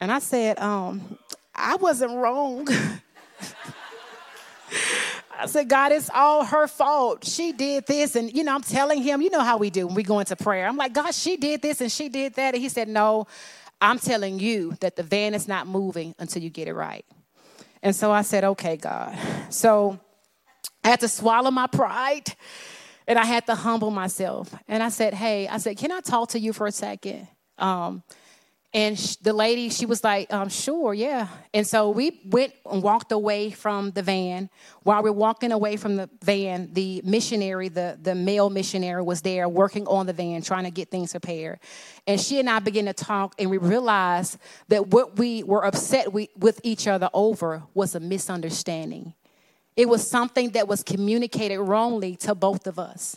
[0.00, 1.18] And I said, um,
[1.54, 2.68] I wasn't wrong.
[5.38, 7.24] I said, God, it's all her fault.
[7.24, 8.16] She did this.
[8.16, 10.34] And, you know, I'm telling him, you know how we do when we go into
[10.34, 10.66] prayer.
[10.66, 12.54] I'm like, God, she did this and she did that.
[12.54, 13.26] And he said, No,
[13.80, 17.04] I'm telling you that the van is not moving until you get it right.
[17.82, 19.16] And so I said, Okay, God.
[19.50, 20.00] So
[20.82, 22.34] I had to swallow my pride
[23.06, 24.52] and I had to humble myself.
[24.66, 27.28] And I said, Hey, I said, Can I talk to you for a second?
[27.58, 28.02] Um,
[28.74, 31.28] and the lady, she was like, um, sure, yeah.
[31.54, 34.50] And so we went and walked away from the van.
[34.82, 39.22] While we are walking away from the van, the missionary, the, the male missionary, was
[39.22, 41.60] there working on the van, trying to get things prepared.
[42.06, 44.36] And she and I began to talk, and we realized
[44.68, 49.14] that what we were upset with each other over was a misunderstanding.
[49.76, 53.16] It was something that was communicated wrongly to both of us.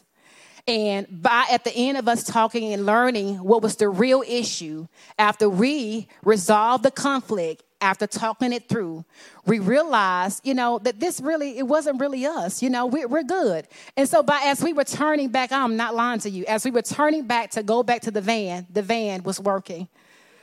[0.67, 4.87] And by at the end of us talking and learning what was the real issue,
[5.17, 9.03] after we resolved the conflict, after talking it through,
[9.45, 12.61] we realized, you know, that this really, it wasn't really us.
[12.61, 13.67] You know, we're, we're good.
[13.97, 16.71] And so by as we were turning back, I'm not lying to you, as we
[16.71, 19.87] were turning back to go back to the van, the van was working.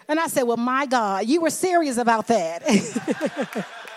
[0.09, 3.67] And I said, Well, my God, you were serious about that.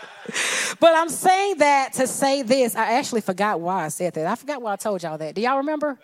[0.79, 2.75] but I'm saying that to say this.
[2.75, 4.27] I actually forgot why I said that.
[4.27, 5.35] I forgot why I told y'all that.
[5.35, 5.97] Do y'all remember?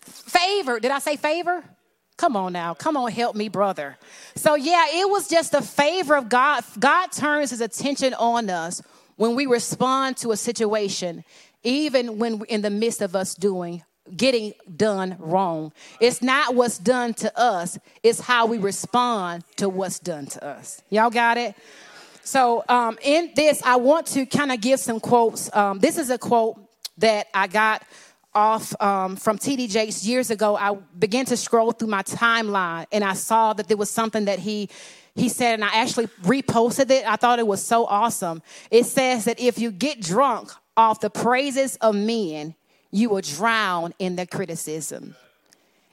[0.00, 0.80] Favor.
[0.80, 1.64] Did I say favor?
[2.16, 2.74] Come on now.
[2.74, 3.96] Come on, help me, brother.
[4.36, 6.62] So, yeah, it was just a favor of God.
[6.78, 8.82] God turns his attention on us
[9.16, 11.24] when we respond to a situation,
[11.62, 13.82] even when in the midst of us doing
[14.16, 15.72] getting done wrong.
[16.00, 20.82] It's not what's done to us, it's how we respond to what's done to us.
[20.90, 21.54] Y'all got it?
[22.24, 25.54] So, um, in this, I want to kind of give some quotes.
[25.54, 26.56] Um, this is a quote
[26.98, 27.82] that I got
[28.34, 30.56] off um, from TD Jakes years ago.
[30.56, 34.38] I began to scroll through my timeline and I saw that there was something that
[34.38, 34.70] he
[35.14, 37.06] he said, and I actually reposted it.
[37.06, 38.42] I thought it was so awesome.
[38.70, 42.54] It says that if you get drunk off the praises of men,
[42.92, 45.16] you will drown in the criticism.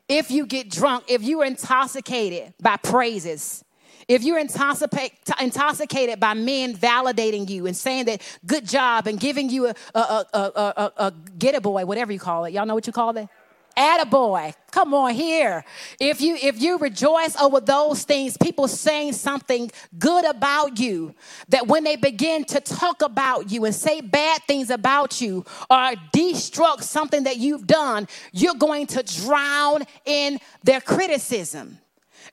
[0.07, 3.63] If you get drunk, if you're intoxicated by praises,
[4.07, 9.67] if you're intoxicated by men validating you and saying that good job and giving you
[9.67, 12.87] a, a, a, a, a get a boy, whatever you call it, y'all know what
[12.87, 13.29] you call it?
[13.77, 14.53] Attaboy.
[14.71, 15.63] Come on here.
[15.99, 21.15] If you if you rejoice over those things, people saying something good about you,
[21.49, 25.93] that when they begin to talk about you and say bad things about you or
[26.13, 31.79] destruct something that you've done, you're going to drown in their criticism.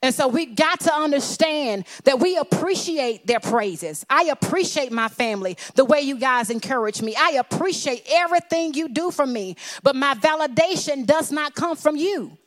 [0.01, 4.05] And so we got to understand that we appreciate their praises.
[4.09, 7.15] I appreciate my family, the way you guys encourage me.
[7.17, 9.55] I appreciate everything you do for me.
[9.83, 12.37] But my validation does not come from you.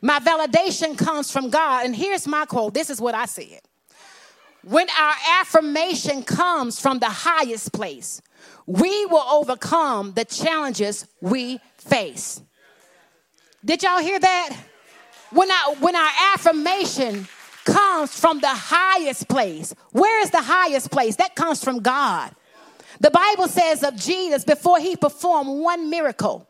[0.00, 1.86] My validation comes from God.
[1.86, 3.60] And here's my quote this is what I said.
[4.62, 8.22] When our affirmation comes from the highest place,
[8.66, 12.40] we will overcome the challenges we face.
[13.62, 14.56] Did y'all hear that?
[15.30, 17.26] When, I, when our affirmation
[17.64, 21.16] comes from the highest place, where is the highest place?
[21.16, 22.34] That comes from God.
[23.00, 26.46] The Bible says of Jesus before he performed one miracle,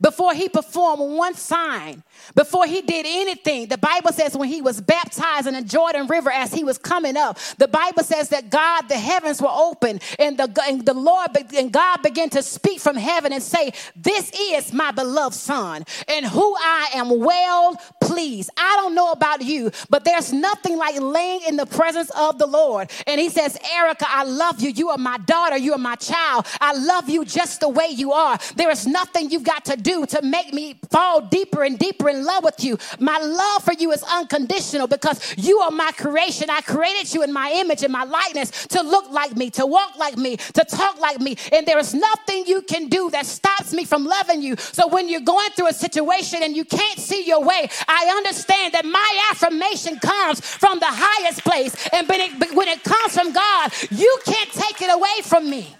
[0.00, 2.02] before he performed one sign,
[2.34, 6.30] before he did anything, the Bible says when he was baptized in the Jordan River
[6.30, 10.38] as he was coming up, the Bible says that God, the heavens were open and
[10.38, 14.72] the, and the Lord and God began to speak from heaven and say, This is
[14.72, 18.50] my beloved son, and who I am well pleased.
[18.56, 22.46] I don't know about you, but there's nothing like laying in the presence of the
[22.46, 22.90] Lord.
[23.06, 24.70] And he says, Erica, I love you.
[24.70, 25.56] You are my daughter.
[25.56, 26.46] You are my child.
[26.60, 28.38] I love you just the way you are.
[28.56, 32.24] There is nothing you've got to do to make me fall deeper and deeper in
[32.24, 32.76] love with you.
[32.98, 36.50] My love for you is unconditional because you are my creation.
[36.50, 39.96] I created you in my image and my likeness to look like me, to walk
[39.96, 41.36] like me, to talk like me.
[41.52, 44.56] And there is nothing you can do that stops me from loving you.
[44.56, 48.74] So when you're going through a situation and you can't see your way, I understand
[48.74, 51.76] that my affirmation comes from the highest place.
[51.92, 55.76] And when it, when it comes from God, you can't take it away from me.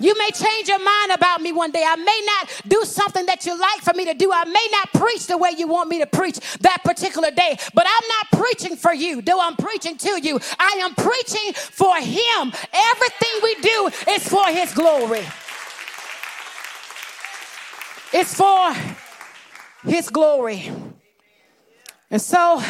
[0.00, 1.84] You may change your mind about me one day.
[1.86, 4.30] I may not do something that you like for me to do.
[4.32, 7.86] I may not preach the way you want me to preach that particular day, but
[7.86, 10.38] I'm not preaching for you, though I'm preaching to you.
[10.58, 12.52] I am preaching for Him.
[12.72, 15.24] Everything we do is for His glory.
[18.12, 18.74] It's for
[19.84, 20.70] His glory.
[22.10, 22.62] And so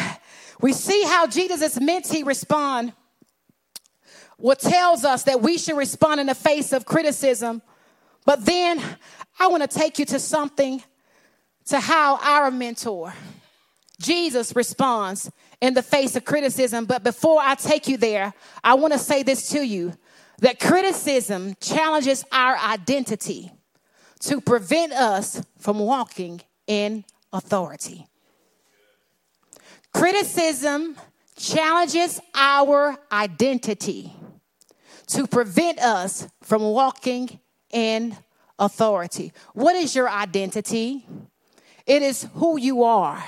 [0.59, 2.93] we see how Jesus' mentee respond
[4.39, 7.61] what tells us that we should respond in the face of criticism.
[8.25, 8.81] But then
[9.39, 10.81] I want to take you to something
[11.65, 13.13] to how our mentor,
[14.01, 15.29] Jesus, responds
[15.61, 16.85] in the face of criticism.
[16.85, 18.33] But before I take you there,
[18.63, 19.93] I want to say this to you
[20.39, 23.51] that criticism challenges our identity
[24.21, 28.07] to prevent us from walking in authority.
[29.93, 30.95] Criticism
[31.35, 34.13] challenges our identity
[35.09, 37.39] to prevent us from walking
[37.71, 38.15] in
[38.57, 39.33] authority.
[39.53, 41.05] What is your identity?
[41.85, 43.23] It is who you are,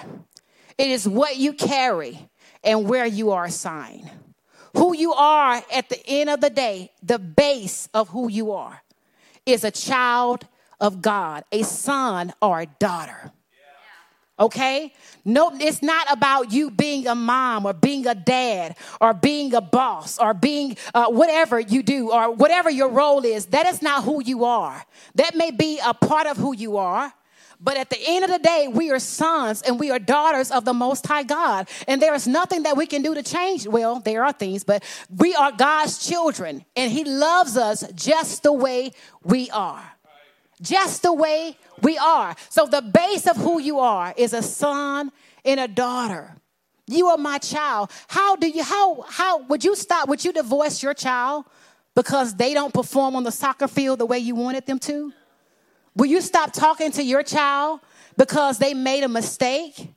[0.78, 2.30] it is what you carry
[2.64, 4.10] and where you are assigned.
[4.78, 8.82] Who you are at the end of the day, the base of who you are,
[9.46, 10.48] is a child
[10.80, 13.32] of God, a son or a daughter.
[14.42, 14.92] Okay?
[15.24, 19.62] No, it's not about you being a mom or being a dad or being a
[19.62, 23.46] boss or being uh, whatever you do or whatever your role is.
[23.48, 24.84] That is not who you are.
[25.16, 27.14] That may be a part of who you are.
[27.64, 30.66] But at the end of the day, we are sons and we are daughters of
[30.66, 31.70] the Most High God.
[31.88, 33.68] And there is nothing that we can do to change.
[33.68, 34.84] Well, there are things, but
[35.16, 39.91] we are God's children and He loves us just the way we are.
[40.62, 42.36] Just the way we are.
[42.50, 45.12] So the base of who you are is a son
[45.44, 46.36] and a daughter.
[46.88, 47.92] You are my child.
[48.08, 50.10] How do you how how would you stop?
[50.10, 51.46] Would you divorce your child
[51.96, 55.14] because they don't perform on the soccer field the way you wanted them to?
[55.96, 57.80] Will you stop talking to your child
[58.18, 59.94] because they made a mistake?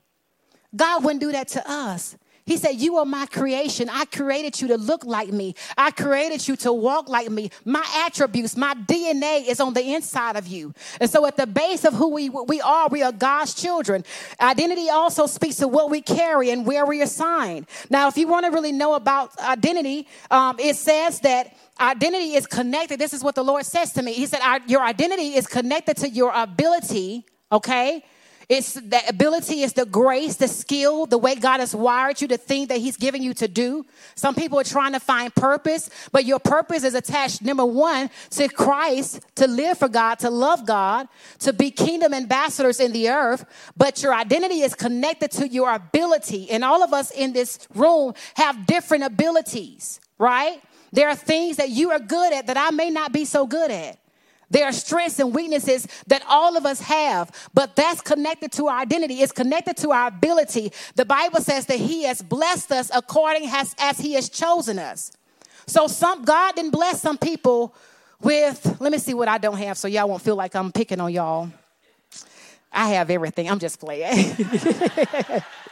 [0.75, 2.17] God wouldn't do that to us.
[2.45, 3.89] He said, You are my creation.
[3.89, 5.55] I created you to look like me.
[5.77, 7.49] I created you to walk like me.
[7.65, 10.73] My attributes, my DNA is on the inside of you.
[11.01, 14.03] And so, at the base of who we, we are, we are God's children.
[14.39, 17.65] Identity also speaks to what we carry and where we are assigned.
[17.89, 22.45] Now, if you want to really know about identity, um, it says that identity is
[22.45, 22.99] connected.
[22.99, 24.13] This is what the Lord says to me.
[24.13, 28.03] He said, Your identity is connected to your ability, okay?
[28.47, 32.37] It's the ability, it's the grace, the skill, the way God has wired you, the
[32.37, 33.85] thing that He's giving you to do.
[34.15, 38.47] Some people are trying to find purpose, but your purpose is attached, number one, to
[38.47, 41.07] Christ, to live for God, to love God,
[41.39, 43.45] to be kingdom ambassadors in the earth.
[43.75, 46.51] But your identity is connected to your ability.
[46.51, 50.61] And all of us in this room have different abilities, right?
[50.91, 53.71] There are things that you are good at that I may not be so good
[53.71, 53.97] at.
[54.49, 58.79] There are strengths and weaknesses that all of us have, but that's connected to our
[58.79, 59.21] identity.
[59.21, 60.71] It's connected to our ability.
[60.95, 65.11] The Bible says that He has blessed us according as, as He has chosen us.
[65.67, 67.73] So some God didn't bless some people
[68.21, 70.99] with, let me see what I don't have so y'all won't feel like I'm picking
[70.99, 71.49] on y'all.
[72.71, 73.49] I have everything.
[73.49, 74.35] I'm just playing.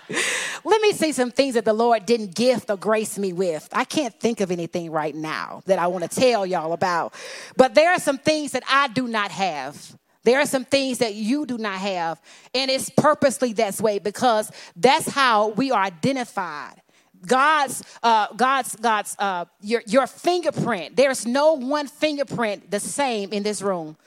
[0.64, 3.68] Let me see some things that the Lord didn't gift or grace me with.
[3.72, 7.14] I can't think of anything right now that I want to tell y'all about.
[7.58, 9.98] But there are some things that I do not have.
[10.24, 12.22] There are some things that you do not have.
[12.54, 16.76] And it's purposely that way because that's how we are identified.
[17.26, 20.96] God's, uh, God's, God's, uh, your, your fingerprint.
[20.96, 23.98] There's no one fingerprint the same in this room.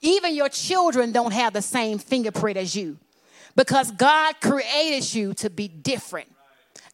[0.00, 2.98] Even your children don't have the same fingerprint as you
[3.56, 6.28] because God created you to be different.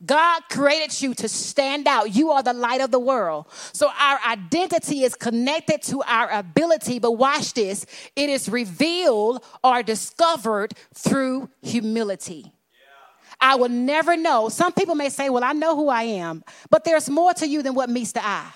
[0.05, 2.15] God created you to stand out.
[2.15, 3.47] You are the light of the world.
[3.73, 6.99] So our identity is connected to our ability.
[6.99, 7.85] But watch this
[8.17, 12.53] it is revealed or discovered through humility.
[13.43, 14.49] I will never know.
[14.49, 17.63] Some people may say, Well, I know who I am, but there's more to you
[17.63, 18.53] than what meets the eye.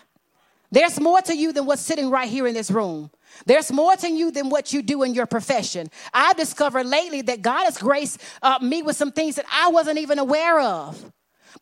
[0.74, 3.08] There's more to you than what's sitting right here in this room.
[3.46, 5.88] There's more to you than what you do in your profession.
[6.12, 9.98] I've discovered lately that God has graced uh, me with some things that I wasn't
[9.98, 11.12] even aware of.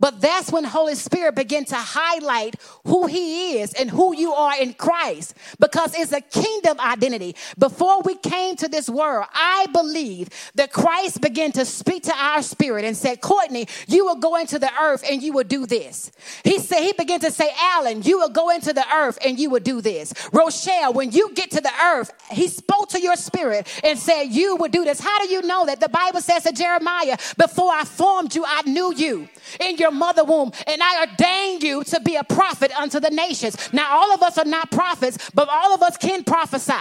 [0.01, 4.61] But that's when Holy Spirit began to highlight who he is and who you are
[4.61, 7.37] in Christ because it's a kingdom identity.
[7.59, 12.43] Before we came to this world, I believe that Christ began to speak to our
[12.43, 16.11] spirit and said, Courtney, you will go into the earth and you will do this.
[16.45, 19.51] He said, he began to say, Alan, you will go into the earth and you
[19.51, 20.13] will do this.
[20.33, 24.57] Rochelle, when you get to the earth, he spoke to your spirit and said, you
[24.57, 25.01] will do this.
[25.01, 25.81] How do you know that?
[25.81, 29.29] The Bible says to Jeremiah, before I formed you, I knew you
[29.61, 33.57] in your mother womb, and I ordain you to be a prophet unto the nations.
[33.73, 36.73] Now, all of us are not prophets, but all of us can prophesy.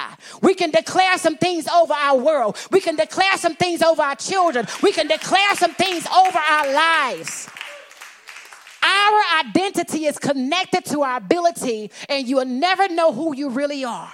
[0.41, 4.15] We can declare some things over our world, we can declare some things over our
[4.15, 7.49] children, we can declare some things over our lives.
[8.83, 13.83] Our identity is connected to our ability, and you will never know who you really
[13.83, 14.11] are.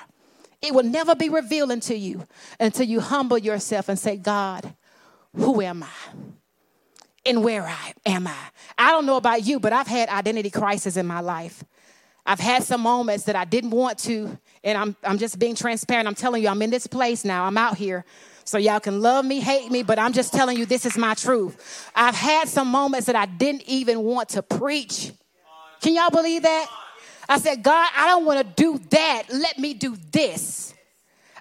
[0.61, 2.25] It will never be revealed unto you
[2.59, 4.73] until you humble yourself and say, God,
[5.35, 6.36] who am I?
[7.27, 8.37] And where I am I?
[8.77, 11.63] I don't know about you, but I've had identity crisis in my life.
[12.25, 16.07] I've had some moments that I didn't want to, and I'm, I'm just being transparent.
[16.07, 17.45] I'm telling you, I'm in this place now.
[17.45, 18.05] I'm out here.
[18.43, 21.15] So y'all can love me, hate me, but I'm just telling you this is my
[21.15, 21.89] truth.
[21.93, 25.11] I've had some moments that I didn't even want to preach.
[25.81, 26.69] Can y'all believe that?
[27.27, 29.23] I said, God, I don't want to do that.
[29.29, 30.73] Let me do this.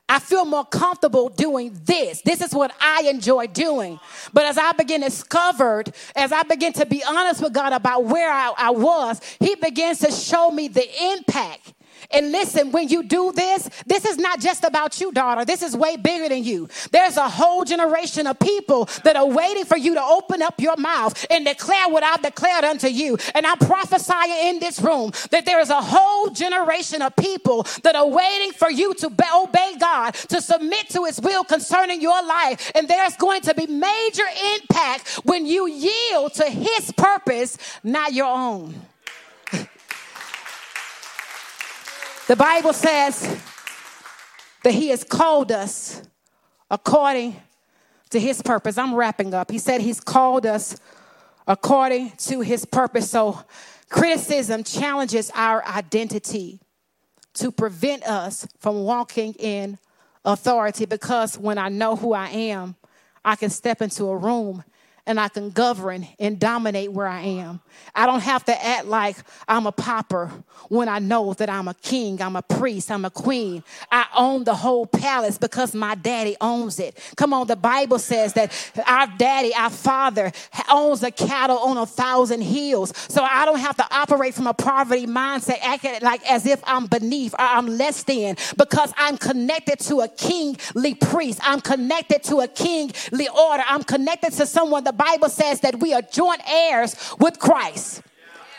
[0.09, 2.23] I feel more comfortable doing this.
[2.23, 3.99] This is what I enjoy doing.
[4.33, 5.83] But as I begin to discover,
[6.15, 9.99] as I begin to be honest with God about where I, I was, He begins
[10.01, 11.73] to show me the impact
[12.11, 15.45] and listen, when you do this, this is not just about you, daughter.
[15.45, 16.69] This is way bigger than you.
[16.93, 20.77] There's a whole generation of people that are waiting for you to open up your
[20.77, 23.19] mouth and declare what I've declared unto you.
[23.35, 27.95] And I'm prophesying in this room that there is a whole generation of people that
[27.95, 32.23] are waiting for you to be- obey God, to submit to his will concerning your
[32.23, 32.71] life.
[32.75, 38.27] And there's going to be major impact when you yield to his purpose, not your
[38.27, 38.75] own.
[42.27, 43.39] The Bible says
[44.65, 46.03] that He has called us
[46.69, 47.37] according
[48.11, 48.77] to His purpose.
[48.77, 49.49] I'm wrapping up.
[49.49, 50.77] He said He's called us
[51.47, 53.09] according to His purpose.
[53.09, 53.45] So,
[53.89, 56.59] criticism challenges our identity
[57.35, 59.79] to prevent us from walking in
[60.25, 62.75] authority because when I know who I am,
[63.25, 64.65] I can step into a room
[65.07, 67.61] and I can govern and dominate where I am.
[67.95, 70.33] I don't have to act like I'm a pauper
[70.69, 73.63] when I know that I'm a king, I'm a priest, I'm a queen.
[73.91, 76.99] I own the whole palace because my daddy owns it.
[77.17, 78.53] Come on, the Bible says that
[78.87, 80.33] our daddy, our father,
[80.71, 82.93] owns the cattle on a thousand hills.
[83.09, 86.87] So I don't have to operate from a poverty mindset, acting like as if I'm
[86.87, 91.41] beneath or I'm less than because I'm connected to a kingly priest.
[91.43, 93.63] I'm connected to a kingly order.
[93.69, 98.03] I'm connected to someone the Bible says that we are joint heirs with Christ.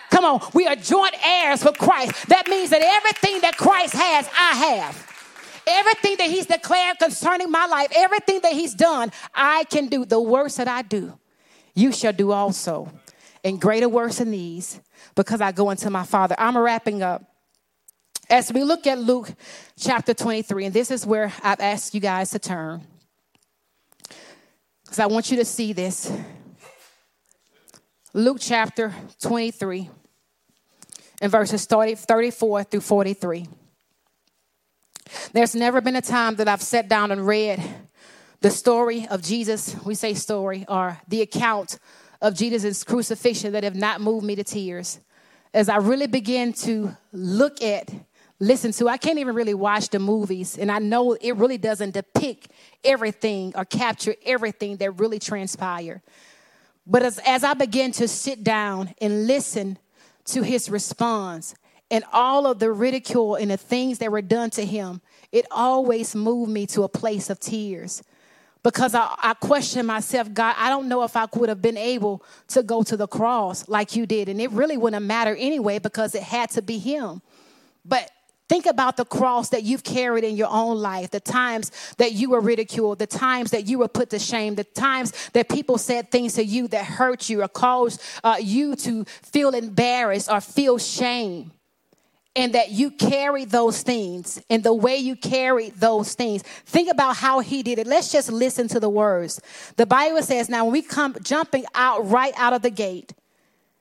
[0.10, 2.28] Come on, we are joint heirs with Christ.
[2.30, 5.04] That means that everything that Christ has, I have.
[5.68, 10.06] Everything that He's declared concerning my life, everything that He's done, I can do.
[10.06, 11.18] The works that I do,
[11.76, 12.90] you shall do also.
[13.44, 14.80] And greater works than these,
[15.16, 16.36] because I go into my Father.
[16.38, 17.24] I'm wrapping up.
[18.30, 19.34] As we look at Luke
[19.78, 22.86] chapter 23, and this is where I've asked you guys to turn
[24.88, 26.10] because I want you to see this.
[28.14, 29.90] Luke chapter 23
[31.22, 33.48] and verses 30, 34 through 43.
[35.34, 37.62] There's never been a time that I've sat down and read
[38.40, 39.76] the story of Jesus.
[39.84, 41.80] We say story, or the account
[42.22, 45.02] of Jesus' crucifixion that have not moved me to tears.
[45.54, 47.90] As I really begin to look at
[48.40, 48.88] listen to.
[48.88, 52.50] I can't even really watch the movies, and I know it really doesn't depict
[52.84, 56.02] everything or capture everything that really transpired.
[56.86, 59.78] But as, as I began to sit down and listen
[60.26, 61.56] to his response
[61.92, 66.16] and all of the ridicule and the things that were done to him, it always
[66.16, 68.04] moved me to a place of tears
[68.64, 72.24] because I, I question myself, God, I don't know if I would have been able
[72.50, 74.30] to go to the cross like you did.
[74.30, 77.22] And it really wouldn't matter anyway because it had to be him.
[77.86, 78.12] But
[78.50, 82.30] Think about the cross that you've carried in your own life, the times that you
[82.30, 86.12] were ridiculed, the times that you were put to shame, the times that people said
[86.12, 90.78] things to you that hurt you or caused uh, you to feel embarrassed or feel
[90.78, 91.52] shame.
[92.38, 96.43] And that you carry those things and the way you carry those things.
[96.43, 97.88] Think about how he did it.
[97.88, 99.41] Let's just listen to the words.
[99.76, 103.14] The Bible says, now when we come jumping out right out of the gate,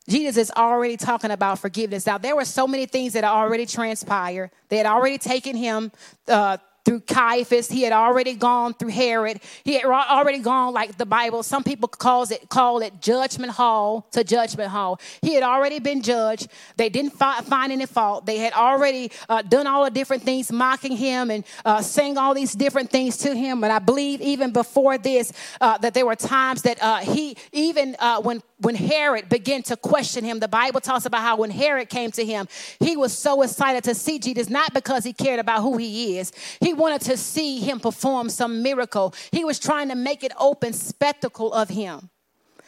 [0.08, 2.06] Jesus is already talking about forgiveness.
[2.06, 4.50] Now, there were so many things that already transpired.
[4.68, 5.90] They had already taken him
[6.28, 7.68] uh, through Caiaphas.
[7.68, 9.40] He had already gone through Herod.
[9.64, 14.06] He had already gone, like the Bible, some people calls it call it judgment hall
[14.12, 15.00] to judgment hall.
[15.20, 16.46] He had already been judged.
[16.76, 18.24] They didn't fi- find any fault.
[18.24, 22.34] They had already uh, done all the different things, mocking him and uh, saying all
[22.34, 23.60] these different things to him.
[23.60, 27.96] But I believe even before this, uh, that there were times that uh, he, even
[27.98, 31.90] uh, when when Herod began to question him, the Bible talks about how when Herod
[31.90, 32.48] came to him,
[32.80, 36.32] he was so excited to see Jesus, not because he cared about who he is.
[36.60, 39.14] He wanted to see him perform some miracle.
[39.30, 42.08] He was trying to make it open spectacle of him.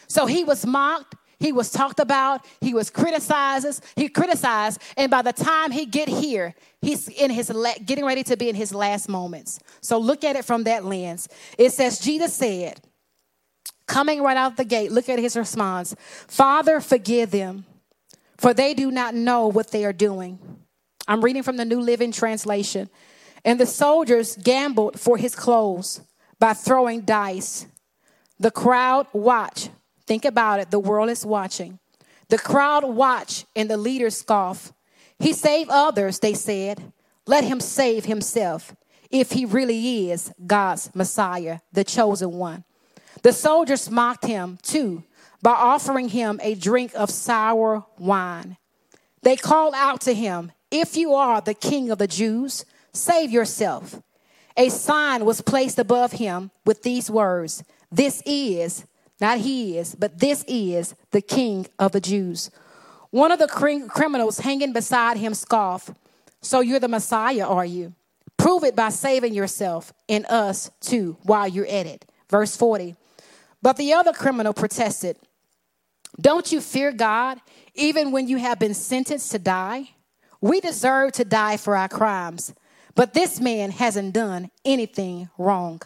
[0.09, 5.23] So he was mocked, he was talked about, he was criticized, he criticized, and by
[5.23, 7.53] the time he get here, he's in his
[7.85, 9.61] getting ready to be in his last moments.
[9.81, 11.29] So look at it from that lens.
[11.57, 12.81] It says Jesus said,
[13.89, 15.97] coming right out the gate, look at his response
[16.29, 17.65] Father, forgive them,
[18.37, 20.39] for they do not know what they are doing.
[21.09, 22.89] I'm reading from the New Living Translation.
[23.45, 26.03] And the soldiers gambled for his clothes
[26.39, 27.67] by throwing dice.
[28.39, 29.71] The crowd watched.
[30.07, 31.79] Think about it, the world is watching.
[32.29, 34.73] The crowd watched and the leaders scoff.
[35.19, 36.93] He saved others, they said.
[37.27, 38.75] Let him save himself
[39.11, 42.65] if he really is God's Messiah, the chosen one.
[43.29, 45.05] The soldiers mocked him too
[45.43, 48.57] by offering him a drink of sour wine.
[49.21, 52.65] They called out to him, If you are the king of the Jews,
[52.95, 54.01] save yourself.
[54.57, 57.63] A sign was placed above him with these words
[57.93, 58.87] This is,
[59.21, 62.51] not he is, but this is the king of the Jews.
[63.11, 65.91] One of the criminals hanging beside him scoffed,
[66.41, 67.93] So you're the Messiah, are you?
[68.39, 72.07] Prove it by saving yourself and us too while you're at it.
[72.31, 72.97] Verse 40.
[73.63, 75.17] But the other criminal protested,
[76.21, 77.39] Don't you fear God
[77.75, 79.91] even when you have been sentenced to die?
[80.41, 82.55] We deserve to die for our crimes,
[82.95, 85.83] but this man hasn't done anything wrong.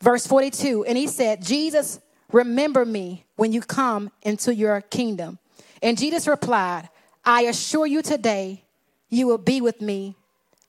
[0.00, 2.00] Verse 42 And he said, Jesus,
[2.30, 5.38] remember me when you come into your kingdom.
[5.82, 6.88] And Jesus replied,
[7.24, 8.64] I assure you today,
[9.08, 10.16] you will be with me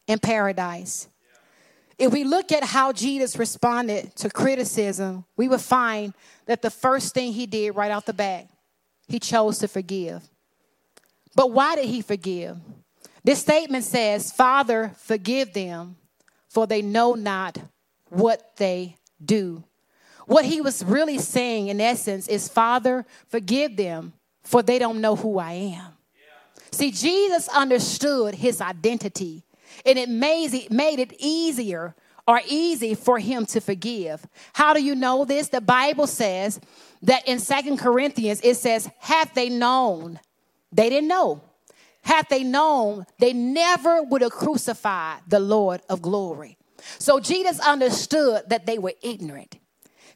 [0.07, 1.07] in paradise.
[2.03, 6.13] If we look at how Jesus responded to criticism, we would find
[6.47, 8.49] that the first thing he did right out the bat,
[9.07, 10.21] he chose to forgive.
[11.33, 12.57] But why did he forgive?
[13.23, 15.95] This statement says, Father, forgive them,
[16.49, 17.57] for they know not
[18.09, 19.63] what they do.
[20.25, 24.11] What he was really saying, in essence, is, Father, forgive them,
[24.43, 25.71] for they don't know who I am.
[25.71, 26.63] Yeah.
[26.69, 29.45] See, Jesus understood his identity
[29.85, 30.53] and it made,
[30.99, 31.95] it easier
[32.27, 34.25] or easy for him to forgive.
[34.53, 35.49] How do you know this?
[35.49, 36.59] The Bible says
[37.01, 40.19] that in Second Corinthians, it says, Have they known?
[40.71, 41.41] They didn't know.
[42.01, 46.57] Had they known, they never would have crucified the Lord of glory.
[46.99, 49.57] So Jesus understood that they were ignorant.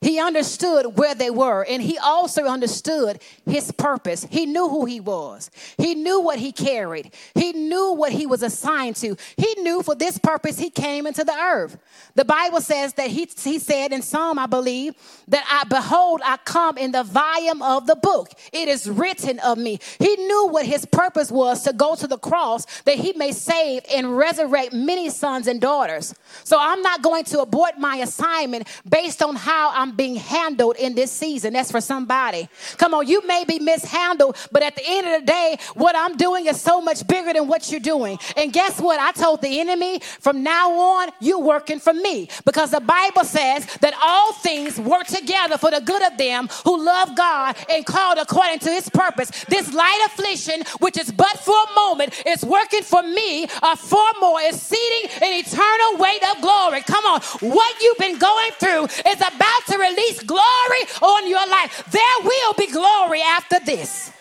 [0.02, 4.26] He understood where they were, and he also understood his purpose.
[4.30, 8.44] He knew who he was, he knew what he carried, he knew what he was
[8.44, 9.16] assigned to.
[9.36, 11.78] He knew for this purpose he came into the earth.
[12.16, 14.96] The Bible says that he, he said in Psalm, I believe,
[15.28, 18.32] that I behold, I come in the volume of the book.
[18.52, 19.80] It is written of me.
[20.00, 23.84] He knew what his purpose was to go to the cross that he may save
[23.94, 26.14] and resurrect many sons and daughters.
[26.44, 30.76] So I'm not going to abort my assignment based on how I'm I'm being handled
[30.78, 31.54] in this season.
[31.54, 32.50] That's for somebody.
[32.78, 36.18] Come on, you may be mishandled, but at the end of the day, what I'm
[36.18, 38.20] doing is so much bigger than what you're doing.
[38.36, 39.00] And guess what?
[39.00, 43.66] I told the enemy from now on, you're working for me because the Bible says
[43.78, 48.18] that all things work together for the good of them who love God and called
[48.18, 49.32] according to his purpose.
[49.46, 54.12] This light affliction, which is but for a moment, is working for me a far
[54.20, 56.82] more exceeding an eternal weight of glory.
[56.82, 61.84] Come on, what you've been going through is about to release glory on your life.
[61.92, 64.12] There will be glory after this.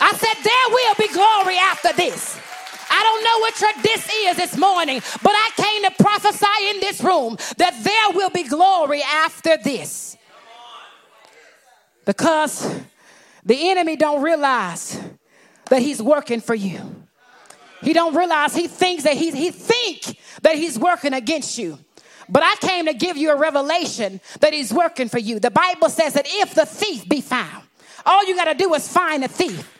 [0.00, 2.38] I said, There will be glory after this.
[2.88, 6.80] I don't know what your this is this morning, but I came to prophesy in
[6.80, 10.16] this room that there will be glory after this.
[12.04, 12.80] Because
[13.44, 15.00] the enemy don't realize
[15.68, 17.04] that he's working for you.
[17.82, 21.78] He don't realize he thinks that he, he think that he's working against you.
[22.28, 25.38] But I came to give you a revelation that he's working for you.
[25.38, 27.64] The Bible says that if the thief be found,
[28.04, 29.75] all you got to do is find a thief.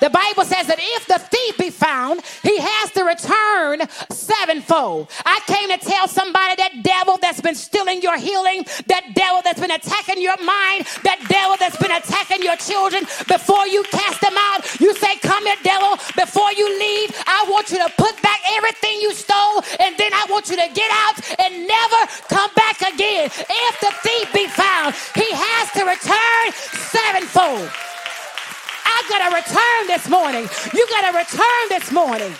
[0.00, 5.10] The Bible says that if the thief be found, he has to return sevenfold.
[5.24, 9.60] I came to tell somebody that devil that's been stealing your healing, that devil that's
[9.60, 14.36] been attacking your mind, that devil that's been attacking your children, before you cast them
[14.36, 18.40] out, you say, Come here, devil, before you leave, I want you to put back
[18.56, 22.80] everything you stole, and then I want you to get out and never come back
[22.82, 23.30] again.
[23.30, 26.44] If the thief be found, he has to return
[26.90, 27.93] sevenfold.
[28.96, 30.48] I gotta return this morning.
[30.72, 32.32] You gotta return this morning.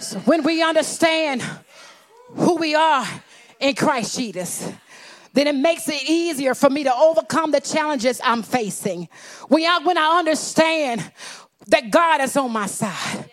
[0.00, 1.42] So when we understand
[2.34, 3.06] who we are
[3.60, 4.68] in Christ Jesus,
[5.32, 9.08] then it makes it easier for me to overcome the challenges I'm facing.
[9.46, 11.12] When I, when I understand
[11.68, 13.30] that God is on my side,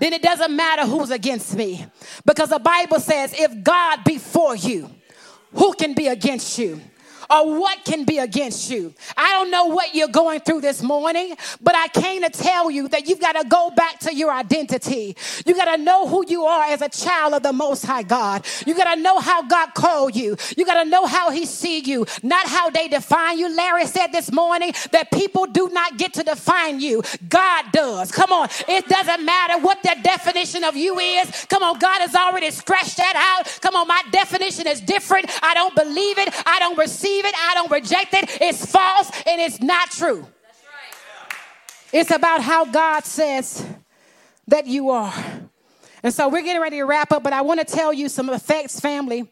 [0.00, 1.84] then it doesn't matter who's against me.
[2.24, 4.90] Because the Bible says, if God be for you,
[5.52, 6.80] who can be against you?
[7.34, 8.94] Or what can be against you.
[9.16, 12.88] I don't know what you're going through this morning, but I came to tell you
[12.88, 15.16] that you've got to go back to your identity.
[15.44, 18.46] You got to know who you are as a child of the Most High God.
[18.66, 20.36] You got to know how God called you.
[20.56, 23.54] You got to know how He see you, not how they define you.
[23.54, 27.02] Larry said this morning that people do not get to define you.
[27.28, 28.12] God does.
[28.12, 28.48] Come on.
[28.68, 31.46] It doesn't matter what the definition of you is.
[31.46, 31.78] Come on.
[31.78, 33.58] God has already scratched that out.
[33.60, 33.88] Come on.
[33.88, 35.26] My definition is different.
[35.42, 36.32] I don't believe it.
[36.46, 38.38] I don't receive receive it, I don't reject it.
[38.40, 40.26] It's false and it's not true.
[41.92, 43.64] It's about how God says
[44.48, 45.14] that you are.
[46.02, 48.28] And so we're getting ready to wrap up, but I want to tell you some
[48.30, 49.30] effects, family,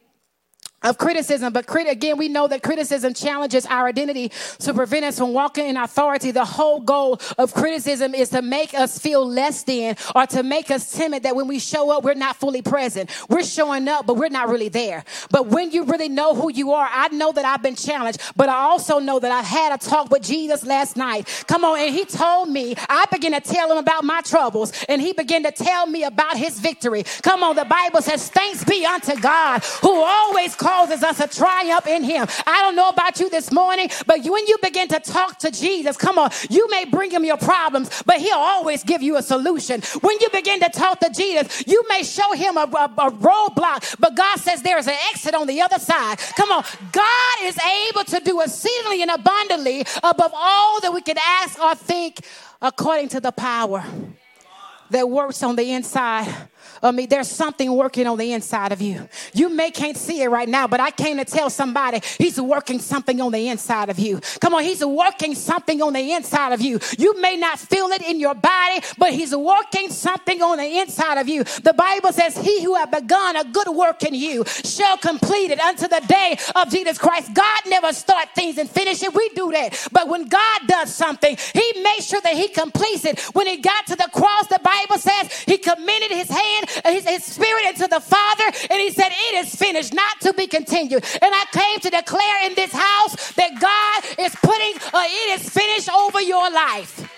[0.82, 4.30] of criticism, but crit- again, we know that criticism challenges our identity
[4.60, 6.30] to prevent us from walking in authority.
[6.30, 10.70] The whole goal of criticism is to make us feel less than or to make
[10.70, 13.10] us timid that when we show up, we're not fully present.
[13.28, 15.04] We're showing up, but we're not really there.
[15.30, 18.48] But when you really know who you are, I know that I've been challenged, but
[18.48, 21.44] I also know that I've had a talk with Jesus last night.
[21.46, 25.00] Come on, and he told me, I began to tell him about my troubles, and
[25.00, 27.04] he began to tell me about his victory.
[27.22, 31.26] Come on, the Bible says, Thanks be unto God who always calls causes us to
[31.28, 32.26] triumph in Him.
[32.46, 35.96] I don't know about you this morning, but when you begin to talk to Jesus,
[35.96, 39.82] come on, you may bring Him your problems, but He'll always give you a solution.
[40.00, 43.96] When you begin to talk to Jesus, you may show Him a, a, a roadblock,
[43.98, 46.18] but God says there is an exit on the other side.
[46.36, 47.58] Come on, God is
[47.88, 52.20] able to do exceedingly and abundantly above all that we can ask or think
[52.62, 53.84] according to the power
[54.90, 56.28] that works on the inside
[56.82, 57.06] of me.
[57.06, 59.08] There's something working on the inside of you.
[59.32, 62.78] You may can't see it right now, but I came to tell somebody he's working
[62.80, 64.20] something on the inside of you.
[64.40, 66.80] Come on, he's working something on the inside of you.
[66.98, 71.18] You may not feel it in your body, but he's working something on the inside
[71.18, 71.44] of you.
[71.44, 75.60] The Bible says, He who have begun a good work in you shall complete it
[75.60, 77.32] unto the day of Jesus Christ.
[77.34, 79.14] God never start things and finish it.
[79.14, 79.88] We do that.
[79.92, 83.20] But when God does something, he makes sure that he completes it.
[83.34, 87.24] When he got to the cross, the Bible says he committed his hand his, his
[87.24, 91.04] spirit into the Father, and he said, It is finished, not to be continued.
[91.20, 95.48] And I came to declare in this house that God is putting uh, it is
[95.48, 97.08] finished over your life.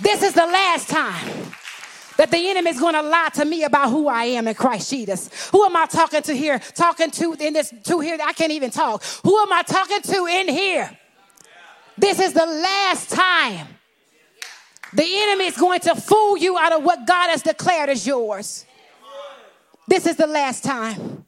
[0.00, 1.52] This is the last time
[2.16, 4.90] that the enemy is going to lie to me about who I am in Christ
[4.90, 5.50] Jesus.
[5.50, 6.58] Who am I talking to here?
[6.58, 8.18] Talking to in this to here?
[8.22, 9.02] I can't even talk.
[9.22, 10.98] Who am I talking to in here?
[11.98, 13.68] This is the last time
[14.92, 18.64] the enemy is going to fool you out of what God has declared as yours.
[19.88, 21.24] This is the last time.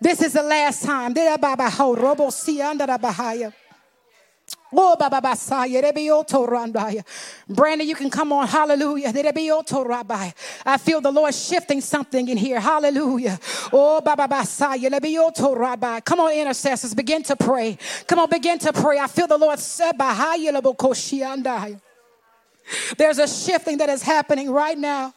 [0.00, 1.14] This is the last time.
[4.72, 4.96] Oh,
[7.48, 8.46] Brandon, you can come on.
[8.46, 9.12] Hallelujah.
[10.66, 12.60] I feel the Lord shifting something in here.
[12.60, 13.38] Hallelujah.
[13.72, 14.00] Oh,
[16.04, 17.78] Come on, intercessors, begin to pray.
[18.06, 18.98] Come on, begin to pray.
[18.98, 19.58] I feel the Lord.
[22.96, 25.14] There's a shifting that is happening right now.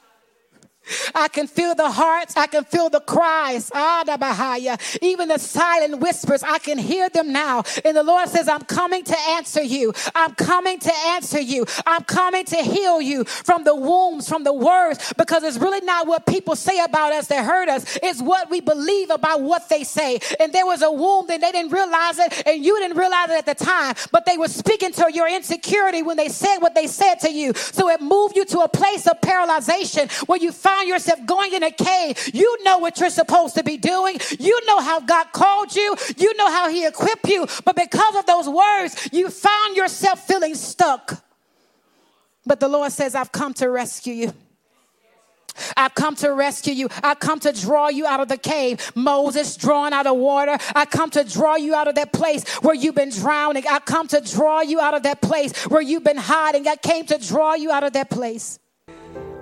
[1.15, 2.35] I can feel the hearts.
[2.37, 3.71] I can feel the cries.
[3.73, 4.03] Ah,
[5.01, 7.63] Even the silent whispers, I can hear them now.
[7.85, 9.93] And the Lord says, I'm coming to answer you.
[10.15, 11.65] I'm coming to answer you.
[11.85, 16.07] I'm coming to heal you from the wounds, from the words, because it's really not
[16.07, 17.97] what people say about us that hurt us.
[18.03, 20.19] It's what we believe about what they say.
[20.39, 23.37] And there was a wound and they didn't realize it, and you didn't realize it
[23.47, 26.87] at the time, but they were speaking to your insecurity when they said what they
[26.87, 27.53] said to you.
[27.53, 31.63] So it moved you to a place of paralyzation where you found yourself going in
[31.63, 34.17] a cave, you know what you're supposed to be doing.
[34.39, 35.95] You know how God called you.
[36.17, 37.47] You know how He equipped you.
[37.65, 41.23] But because of those words, you found yourself feeling stuck.
[42.45, 44.33] But the Lord says, I've come to rescue you.
[45.75, 46.87] I've come to rescue you.
[47.03, 48.91] I come to draw you out of the cave.
[48.95, 50.57] Moses drawn out of water.
[50.73, 53.65] I come to draw you out of that place where you've been drowning.
[53.69, 56.65] I come to draw you out of that place where you've been hiding.
[56.65, 58.59] I came to draw you out of that place.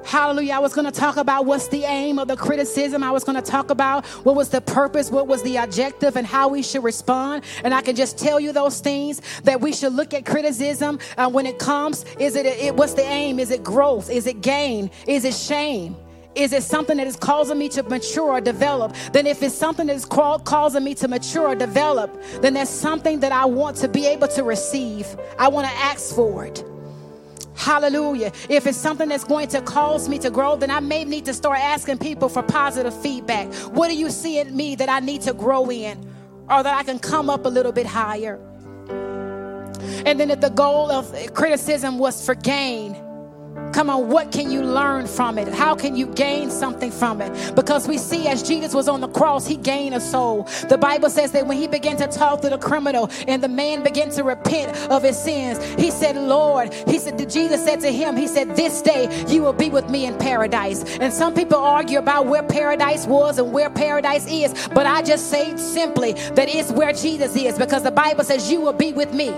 [0.08, 0.54] Hallelujah.
[0.54, 3.04] I was going to talk about what's the aim of the criticism.
[3.04, 6.26] I was going to talk about what was the purpose, what was the objective, and
[6.26, 7.44] how we should respond.
[7.66, 11.30] And I can just tell you those things that we should look at criticism uh,
[11.30, 12.06] when it comes.
[12.22, 13.38] Is it, it, what's the aim?
[13.38, 14.10] Is it growth?
[14.10, 14.92] Is it gain?
[15.08, 15.98] Is it shame?
[16.36, 18.96] Is it something that is causing me to mature or develop?
[19.12, 23.20] Then, if it's something that is causing me to mature or develop, then there's something
[23.20, 25.06] that I want to be able to receive.
[25.38, 26.64] I want to ask for it.
[27.58, 28.32] Hallelujah.
[28.50, 31.34] If it's something that's going to cause me to grow, then I may need to
[31.34, 33.52] start asking people for positive feedback.
[33.74, 35.98] What do you see in me that I need to grow in
[36.50, 38.40] or that I can come up a little bit higher?
[40.06, 42.96] And then if the goal of criticism was for gain,
[43.78, 45.48] Come on, what can you learn from it?
[45.50, 47.56] How can you gain something from it?
[47.56, 50.48] Because we see as Jesus was on the cross, he gained a soul.
[50.68, 53.84] The Bible says that when he began to talk to the criminal and the man
[53.84, 58.18] began to repent of his sins, he said, Lord, he said, Jesus said to him,
[58.18, 60.84] He said, This day you will be with me in paradise.
[60.98, 65.30] And some people argue about where paradise was and where paradise is, but I just
[65.30, 69.14] say simply that it's where Jesus is because the Bible says, You will be with
[69.14, 69.32] me.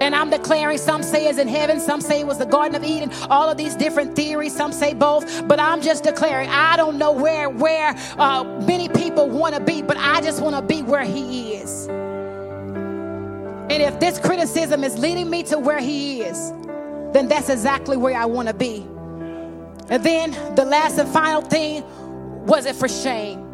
[0.00, 2.84] And I'm declaring, some say it's in heaven, some say it was the Garden of
[2.84, 5.46] Eden, all of these different theories, some say both.
[5.48, 9.82] But I'm just declaring, I don't know where, where uh, many people want to be,
[9.82, 11.88] but I just want to be where He is.
[13.70, 16.52] And if this criticism is leading me to where He is,
[17.12, 18.86] then that's exactly where I want to be.
[19.90, 21.82] And then the last and final thing
[22.46, 23.47] was it for shame?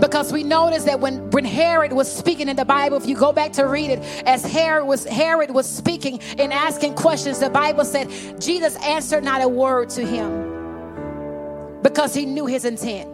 [0.00, 3.32] Because we notice that when, when Herod was speaking in the Bible, if you go
[3.32, 7.84] back to read it, as Herod was Herod was speaking and asking questions, the Bible
[7.84, 8.08] said
[8.40, 13.08] Jesus answered not a word to him because he knew his intent.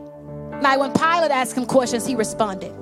[0.63, 2.73] Now, when Pilate asked him questions, he responded.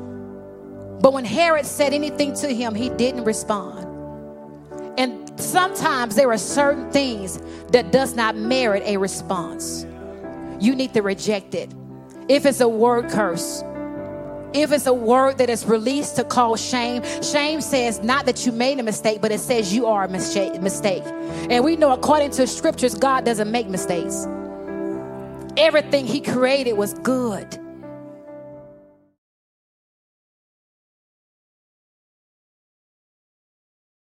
[1.00, 3.86] But when Herod said anything to him, he didn't respond.
[4.98, 7.38] And sometimes there are certain things
[7.72, 9.84] that does not merit a response.
[10.58, 11.70] You need to reject it.
[12.28, 13.62] If it's a word curse,
[14.52, 18.52] if it's a word that is released to cause shame, shame says not that you
[18.52, 21.02] made a mistake, but it says you are a mistake.
[21.50, 24.26] And we know according to scriptures, God doesn't make mistakes.
[25.56, 27.58] Everything He created was good.